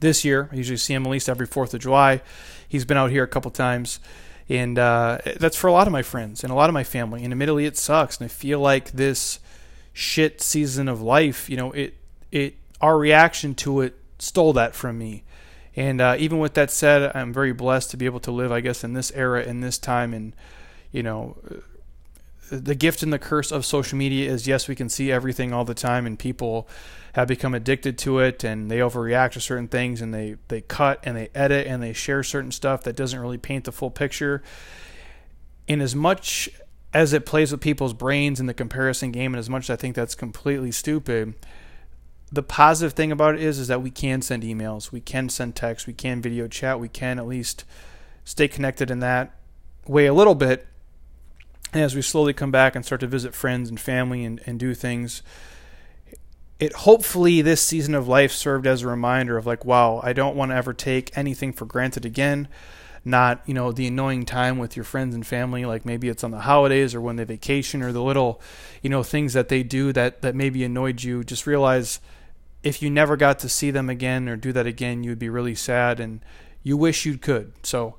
this 0.00 0.24
year. 0.24 0.48
I 0.52 0.56
usually 0.56 0.76
see 0.76 0.94
him 0.94 1.06
at 1.06 1.10
least 1.10 1.28
every 1.28 1.46
4th 1.46 1.74
of 1.74 1.80
July. 1.80 2.20
He's 2.68 2.84
been 2.84 2.96
out 2.96 3.10
here 3.10 3.22
a 3.22 3.28
couple 3.28 3.50
times. 3.50 4.00
And 4.48 4.78
uh, 4.78 5.18
that's 5.38 5.56
for 5.56 5.68
a 5.68 5.72
lot 5.72 5.86
of 5.86 5.92
my 5.92 6.02
friends 6.02 6.42
and 6.42 6.52
a 6.52 6.56
lot 6.56 6.68
of 6.68 6.74
my 6.74 6.84
family. 6.84 7.22
And 7.24 7.32
admittedly, 7.32 7.64
it 7.64 7.76
sucks. 7.76 8.18
And 8.18 8.24
I 8.24 8.28
feel 8.28 8.58
like 8.58 8.90
this 8.90 9.38
shit 9.92 10.40
season 10.40 10.88
of 10.88 11.02
life, 11.02 11.48
you 11.50 11.56
know, 11.56 11.72
it, 11.72 11.94
it, 12.30 12.56
our 12.80 12.98
reaction 12.98 13.54
to 13.54 13.80
it 13.80 13.96
stole 14.18 14.52
that 14.54 14.74
from 14.74 14.98
me. 14.98 15.24
And 15.74 16.00
uh, 16.00 16.16
even 16.18 16.38
with 16.38 16.54
that 16.54 16.70
said, 16.70 17.12
I'm 17.14 17.32
very 17.32 17.52
blessed 17.52 17.90
to 17.92 17.96
be 17.96 18.06
able 18.06 18.20
to 18.20 18.30
live, 18.30 18.52
I 18.52 18.60
guess, 18.60 18.84
in 18.84 18.92
this 18.92 19.10
era, 19.12 19.42
in 19.42 19.60
this 19.60 19.78
time. 19.78 20.12
And, 20.12 20.34
you 20.90 21.02
know, 21.02 21.36
the 22.50 22.74
gift 22.74 23.02
and 23.02 23.12
the 23.12 23.18
curse 23.18 23.50
of 23.50 23.64
social 23.64 23.96
media 23.96 24.30
is 24.30 24.46
yes, 24.46 24.68
we 24.68 24.74
can 24.74 24.90
see 24.90 25.10
everything 25.10 25.52
all 25.52 25.64
the 25.64 25.74
time, 25.74 26.06
and 26.06 26.18
people 26.18 26.68
have 27.14 27.28
become 27.28 27.54
addicted 27.54 27.98
to 27.98 28.18
it 28.18 28.42
and 28.42 28.70
they 28.70 28.78
overreact 28.78 29.32
to 29.32 29.40
certain 29.40 29.68
things 29.68 30.00
and 30.00 30.14
they, 30.14 30.36
they 30.48 30.62
cut 30.62 30.98
and 31.02 31.16
they 31.16 31.28
edit 31.34 31.66
and 31.66 31.82
they 31.82 31.92
share 31.92 32.22
certain 32.22 32.50
stuff 32.50 32.82
that 32.84 32.96
doesn't 32.96 33.20
really 33.20 33.36
paint 33.36 33.64
the 33.64 33.72
full 33.72 33.90
picture. 33.90 34.42
In 35.68 35.82
as 35.82 35.94
much 35.94 36.48
as 36.94 37.12
it 37.12 37.24
plays 37.24 37.52
with 37.52 37.60
people's 37.60 37.94
brains 37.94 38.38
in 38.40 38.46
the 38.46 38.54
comparison 38.54 39.12
game, 39.12 39.32
and 39.32 39.38
as 39.38 39.48
much 39.48 39.64
as 39.64 39.70
I 39.70 39.76
think 39.76 39.94
that's 39.94 40.14
completely 40.14 40.70
stupid, 40.70 41.34
the 42.30 42.42
positive 42.42 42.94
thing 42.94 43.12
about 43.12 43.34
it 43.34 43.42
is 43.42 43.58
is 43.58 43.68
that 43.68 43.82
we 43.82 43.90
can 43.90 44.22
send 44.22 44.42
emails, 44.42 44.92
we 44.92 45.00
can 45.00 45.28
send 45.28 45.54
text, 45.54 45.86
we 45.86 45.92
can 45.92 46.22
video 46.22 46.48
chat, 46.48 46.80
we 46.80 46.88
can 46.88 47.18
at 47.18 47.26
least 47.26 47.64
stay 48.24 48.48
connected 48.48 48.90
in 48.90 49.00
that 49.00 49.34
way 49.86 50.06
a 50.06 50.14
little 50.14 50.34
bit. 50.34 50.66
And 51.72 51.82
as 51.82 51.94
we 51.94 52.02
slowly 52.02 52.32
come 52.32 52.50
back 52.50 52.76
and 52.76 52.84
start 52.84 53.00
to 53.00 53.06
visit 53.06 53.34
friends 53.34 53.68
and 53.68 53.80
family 53.80 54.24
and, 54.24 54.40
and 54.44 54.58
do 54.58 54.74
things, 54.74 55.22
it 56.60 56.72
hopefully 56.74 57.42
this 57.42 57.62
season 57.62 57.94
of 57.94 58.06
life 58.06 58.32
served 58.32 58.66
as 58.66 58.82
a 58.82 58.88
reminder 58.88 59.36
of 59.36 59.46
like, 59.46 59.64
wow, 59.64 60.00
I 60.02 60.12
don't 60.12 60.36
want 60.36 60.50
to 60.50 60.56
ever 60.56 60.72
take 60.72 61.16
anything 61.16 61.52
for 61.52 61.64
granted 61.64 62.04
again. 62.04 62.48
Not, 63.04 63.42
you 63.46 63.54
know, 63.54 63.72
the 63.72 63.88
annoying 63.88 64.24
time 64.24 64.58
with 64.58 64.76
your 64.76 64.84
friends 64.84 65.14
and 65.14 65.26
family, 65.26 65.64
like 65.64 65.84
maybe 65.84 66.08
it's 66.08 66.22
on 66.22 66.30
the 66.30 66.40
holidays 66.40 66.94
or 66.94 67.00
when 67.00 67.16
they 67.16 67.24
vacation 67.24 67.82
or 67.82 67.90
the 67.90 68.02
little, 68.02 68.40
you 68.80 68.90
know, 68.90 69.02
things 69.02 69.32
that 69.32 69.48
they 69.48 69.64
do 69.64 69.92
that, 69.92 70.22
that 70.22 70.36
maybe 70.36 70.62
annoyed 70.62 71.02
you. 71.02 71.24
Just 71.24 71.46
realize 71.46 71.98
if 72.62 72.80
you 72.80 72.90
never 72.90 73.16
got 73.16 73.40
to 73.40 73.48
see 73.48 73.72
them 73.72 73.90
again 73.90 74.28
or 74.28 74.36
do 74.36 74.52
that 74.52 74.66
again, 74.66 75.02
you'd 75.02 75.18
be 75.18 75.28
really 75.28 75.54
sad 75.54 75.98
and 75.98 76.20
you 76.62 76.76
wish 76.76 77.04
you 77.04 77.18
could. 77.18 77.52
So 77.64 77.96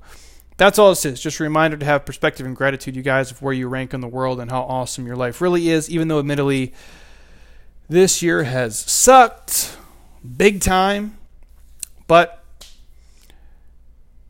that's 0.56 0.78
all 0.78 0.90
this 0.90 1.04
is. 1.04 1.20
Just 1.20 1.40
a 1.40 1.42
reminder 1.42 1.76
to 1.76 1.84
have 1.84 2.06
perspective 2.06 2.46
and 2.46 2.56
gratitude, 2.56 2.96
you 2.96 3.02
guys, 3.02 3.30
of 3.30 3.42
where 3.42 3.52
you 3.52 3.68
rank 3.68 3.92
in 3.92 4.00
the 4.00 4.08
world 4.08 4.40
and 4.40 4.50
how 4.50 4.62
awesome 4.62 5.06
your 5.06 5.16
life 5.16 5.40
really 5.40 5.68
is, 5.68 5.90
even 5.90 6.08
though 6.08 6.18
admittedly 6.18 6.72
this 7.88 8.22
year 8.22 8.44
has 8.44 8.78
sucked 8.78 9.76
big 10.36 10.60
time. 10.60 11.18
But 12.06 12.43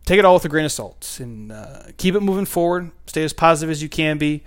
take 0.05 0.19
it 0.19 0.25
all 0.25 0.35
with 0.35 0.45
a 0.45 0.49
grain 0.49 0.65
of 0.65 0.73
salt 0.73 1.19
and 1.21 1.53
uh, 1.53 1.83
keep 1.97 2.15
it 2.15 2.21
moving 2.21 2.47
forward. 2.47 2.91
Stay 3.07 3.25
as 3.25 3.33
positive 3.33 3.71
as 3.71 3.83
you 3.83 3.89
can 3.89 4.19
be. 4.19 4.43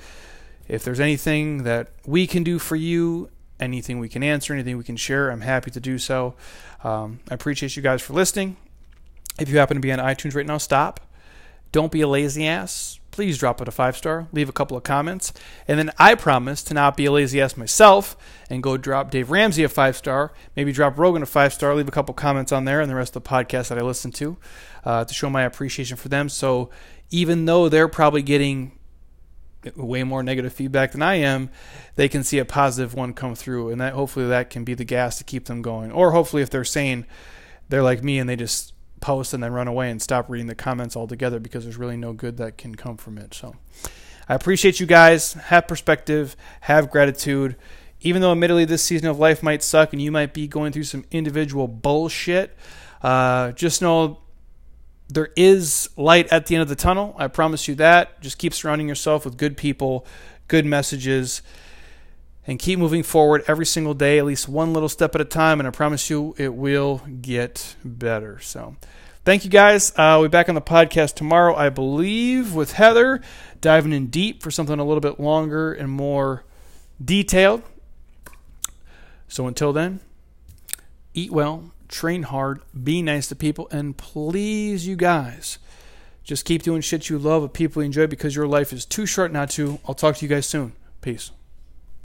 If 0.67 0.83
there's 0.83 0.99
anything 0.99 1.63
that 1.63 1.89
we 2.05 2.27
can 2.27 2.43
do 2.43 2.59
for 2.59 2.75
you 2.75 3.29
anything 3.59 3.99
we 3.99 4.09
can 4.09 4.23
answer, 4.23 4.53
anything 4.53 4.77
we 4.77 4.83
can 4.83 4.97
share, 4.97 5.29
I'm 5.29 5.41
happy 5.41 5.71
to 5.71 5.79
do 5.79 5.97
so. 5.97 6.35
Um, 6.83 7.19
I 7.29 7.33
appreciate 7.33 7.75
you 7.75 7.81
guys 7.81 8.01
for 8.01 8.13
listening. 8.13 8.57
If 9.39 9.49
you 9.49 9.57
happen 9.57 9.75
to 9.75 9.81
be 9.81 9.91
on 9.91 9.99
iTunes 9.99 10.35
right 10.35 10.45
now, 10.45 10.57
stop. 10.57 10.99
Don't 11.71 11.91
be 11.91 12.01
a 12.01 12.07
lazy 12.07 12.47
ass. 12.47 12.99
Please 13.11 13.39
drop 13.39 13.59
it 13.61 13.67
a 13.67 13.71
five 13.71 13.97
star, 13.97 14.27
leave 14.31 14.47
a 14.47 14.53
couple 14.53 14.77
of 14.77 14.83
comments, 14.83 15.33
and 15.67 15.79
then 15.79 15.89
I 15.97 16.13
promise 16.13 16.61
to 16.65 16.75
not 16.75 16.95
be 16.95 17.05
a 17.05 17.11
lazy 17.11 17.41
ass 17.41 17.57
myself 17.57 18.15
and 18.47 18.61
go 18.61 18.77
drop 18.77 19.09
Dave 19.09 19.31
Ramsey 19.31 19.63
a 19.63 19.69
five 19.69 19.97
star, 19.97 20.33
maybe 20.55 20.71
drop 20.71 20.99
Rogan 20.99 21.23
a 21.23 21.25
five 21.25 21.51
star, 21.51 21.73
leave 21.73 21.87
a 21.87 21.91
couple 21.91 22.13
comments 22.13 22.51
on 22.51 22.65
there 22.65 22.79
and 22.79 22.91
the 22.91 22.95
rest 22.95 23.15
of 23.15 23.23
the 23.23 23.29
podcast 23.29 23.69
that 23.69 23.79
I 23.79 23.81
listen 23.81 24.11
to 24.13 24.37
uh, 24.87 25.03
to 25.03 25.13
show 25.13 25.29
my 25.29 25.43
appreciation 25.43 25.97
for 25.97 26.07
them. 26.07 26.29
So 26.29 26.69
even 27.09 27.43
though 27.43 27.67
they're 27.67 27.89
probably 27.89 28.21
getting 28.21 28.71
way 29.75 30.01
more 30.03 30.23
negative 30.23 30.53
feedback 30.53 30.93
than 30.93 31.01
I 31.01 31.15
am, 31.15 31.49
they 31.95 32.07
can 32.07 32.23
see 32.23 32.39
a 32.39 32.45
positive 32.45 32.93
one 32.93 33.11
come 33.11 33.35
through, 33.35 33.69
and 33.69 33.81
that 33.81 33.91
hopefully 33.91 34.27
that 34.27 34.49
can 34.49 34.63
be 34.63 34.75
the 34.75 34.85
gas 34.85 35.17
to 35.17 35.25
keep 35.25 35.45
them 35.45 35.61
going. 35.61 35.91
Or 35.91 36.11
hopefully, 36.11 36.41
if 36.41 36.49
they're 36.49 36.63
saying 36.63 37.05
they're 37.67 37.83
like 37.83 38.01
me 38.01 38.17
and 38.17 38.29
they 38.29 38.37
just 38.37 38.73
post 39.01 39.33
and 39.33 39.43
then 39.43 39.51
run 39.51 39.67
away 39.67 39.91
and 39.91 40.01
stop 40.01 40.29
reading 40.29 40.47
the 40.47 40.55
comments 40.55 40.95
altogether 40.95 41.41
because 41.41 41.65
there's 41.65 41.75
really 41.75 41.97
no 41.97 42.13
good 42.13 42.37
that 42.37 42.57
can 42.57 42.73
come 42.73 42.95
from 42.95 43.17
it. 43.17 43.33
So 43.33 43.57
I 44.29 44.35
appreciate 44.35 44.79
you 44.79 44.85
guys. 44.85 45.33
Have 45.33 45.67
perspective, 45.67 46.37
have 46.61 46.89
gratitude. 46.89 47.57
Even 47.99 48.21
though, 48.21 48.31
admittedly, 48.31 48.63
this 48.63 48.83
season 48.83 49.09
of 49.09 49.19
life 49.19 49.43
might 49.43 49.63
suck 49.63 49.91
and 49.91 50.01
you 50.01 50.13
might 50.13 50.33
be 50.33 50.47
going 50.47 50.71
through 50.71 50.83
some 50.83 51.03
individual 51.11 51.67
bullshit, 51.67 52.55
uh, 53.01 53.51
just 53.51 53.81
know 53.81 54.21
there 55.09 55.29
is 55.35 55.89
light 55.95 56.27
at 56.31 56.47
the 56.47 56.55
end 56.55 56.61
of 56.61 56.67
the 56.67 56.75
tunnel. 56.75 57.15
I 57.17 57.27
promise 57.27 57.67
you 57.67 57.75
that. 57.75 58.19
Just 58.21 58.37
keep 58.37 58.53
surrounding 58.53 58.87
yourself 58.87 59.23
with 59.23 59.37
good 59.37 59.55
people, 59.55 60.05
good 60.47 60.65
messages, 60.65 61.41
and 62.45 62.59
keep 62.59 62.77
moving 62.79 63.03
forward 63.03 63.43
every 63.47 63.65
single 63.65 63.93
day, 63.93 64.19
at 64.19 64.25
least 64.25 64.49
one 64.49 64.73
little 64.73 64.89
step 64.89 65.15
at 65.15 65.21
a 65.21 65.25
time. 65.25 65.59
And 65.59 65.67
I 65.67 65.71
promise 65.71 66.09
you, 66.09 66.35
it 66.37 66.53
will 66.53 67.01
get 67.21 67.75
better. 67.85 68.39
So, 68.39 68.75
thank 69.23 69.45
you 69.45 69.49
guys. 69.49 69.91
Uh, 69.91 70.17
we'll 70.19 70.27
be 70.27 70.31
back 70.31 70.49
on 70.49 70.55
the 70.55 70.61
podcast 70.61 71.15
tomorrow, 71.15 71.55
I 71.55 71.69
believe, 71.69 72.53
with 72.53 72.73
Heather, 72.73 73.21
diving 73.61 73.93
in 73.93 74.07
deep 74.07 74.43
for 74.43 74.51
something 74.51 74.77
a 74.79 74.85
little 74.85 75.01
bit 75.01 75.19
longer 75.19 75.71
and 75.71 75.89
more 75.89 76.43
detailed. 77.03 77.63
So, 79.29 79.47
until 79.47 79.71
then, 79.71 80.01
eat 81.13 81.31
well 81.31 81.71
train 81.87 82.23
hard, 82.23 82.61
be 82.83 83.01
nice 83.01 83.27
to 83.27 83.35
people, 83.35 83.67
and 83.71 83.97
please, 83.97 84.87
you 84.87 84.95
guys, 84.95 85.59
just 86.23 86.45
keep 86.45 86.63
doing 86.63 86.81
shit 86.81 87.09
you 87.09 87.17
love 87.17 87.41
with 87.41 87.53
people 87.53 87.81
you 87.81 87.85
enjoy 87.85 88.07
because 88.07 88.35
your 88.35 88.47
life 88.47 88.73
is 88.73 88.85
too 88.85 89.05
short 89.05 89.31
not 89.31 89.49
to. 89.51 89.79
I'll 89.87 89.95
talk 89.95 90.17
to 90.17 90.25
you 90.25 90.29
guys 90.29 90.45
soon. 90.45 90.73
Peace. 91.01 91.31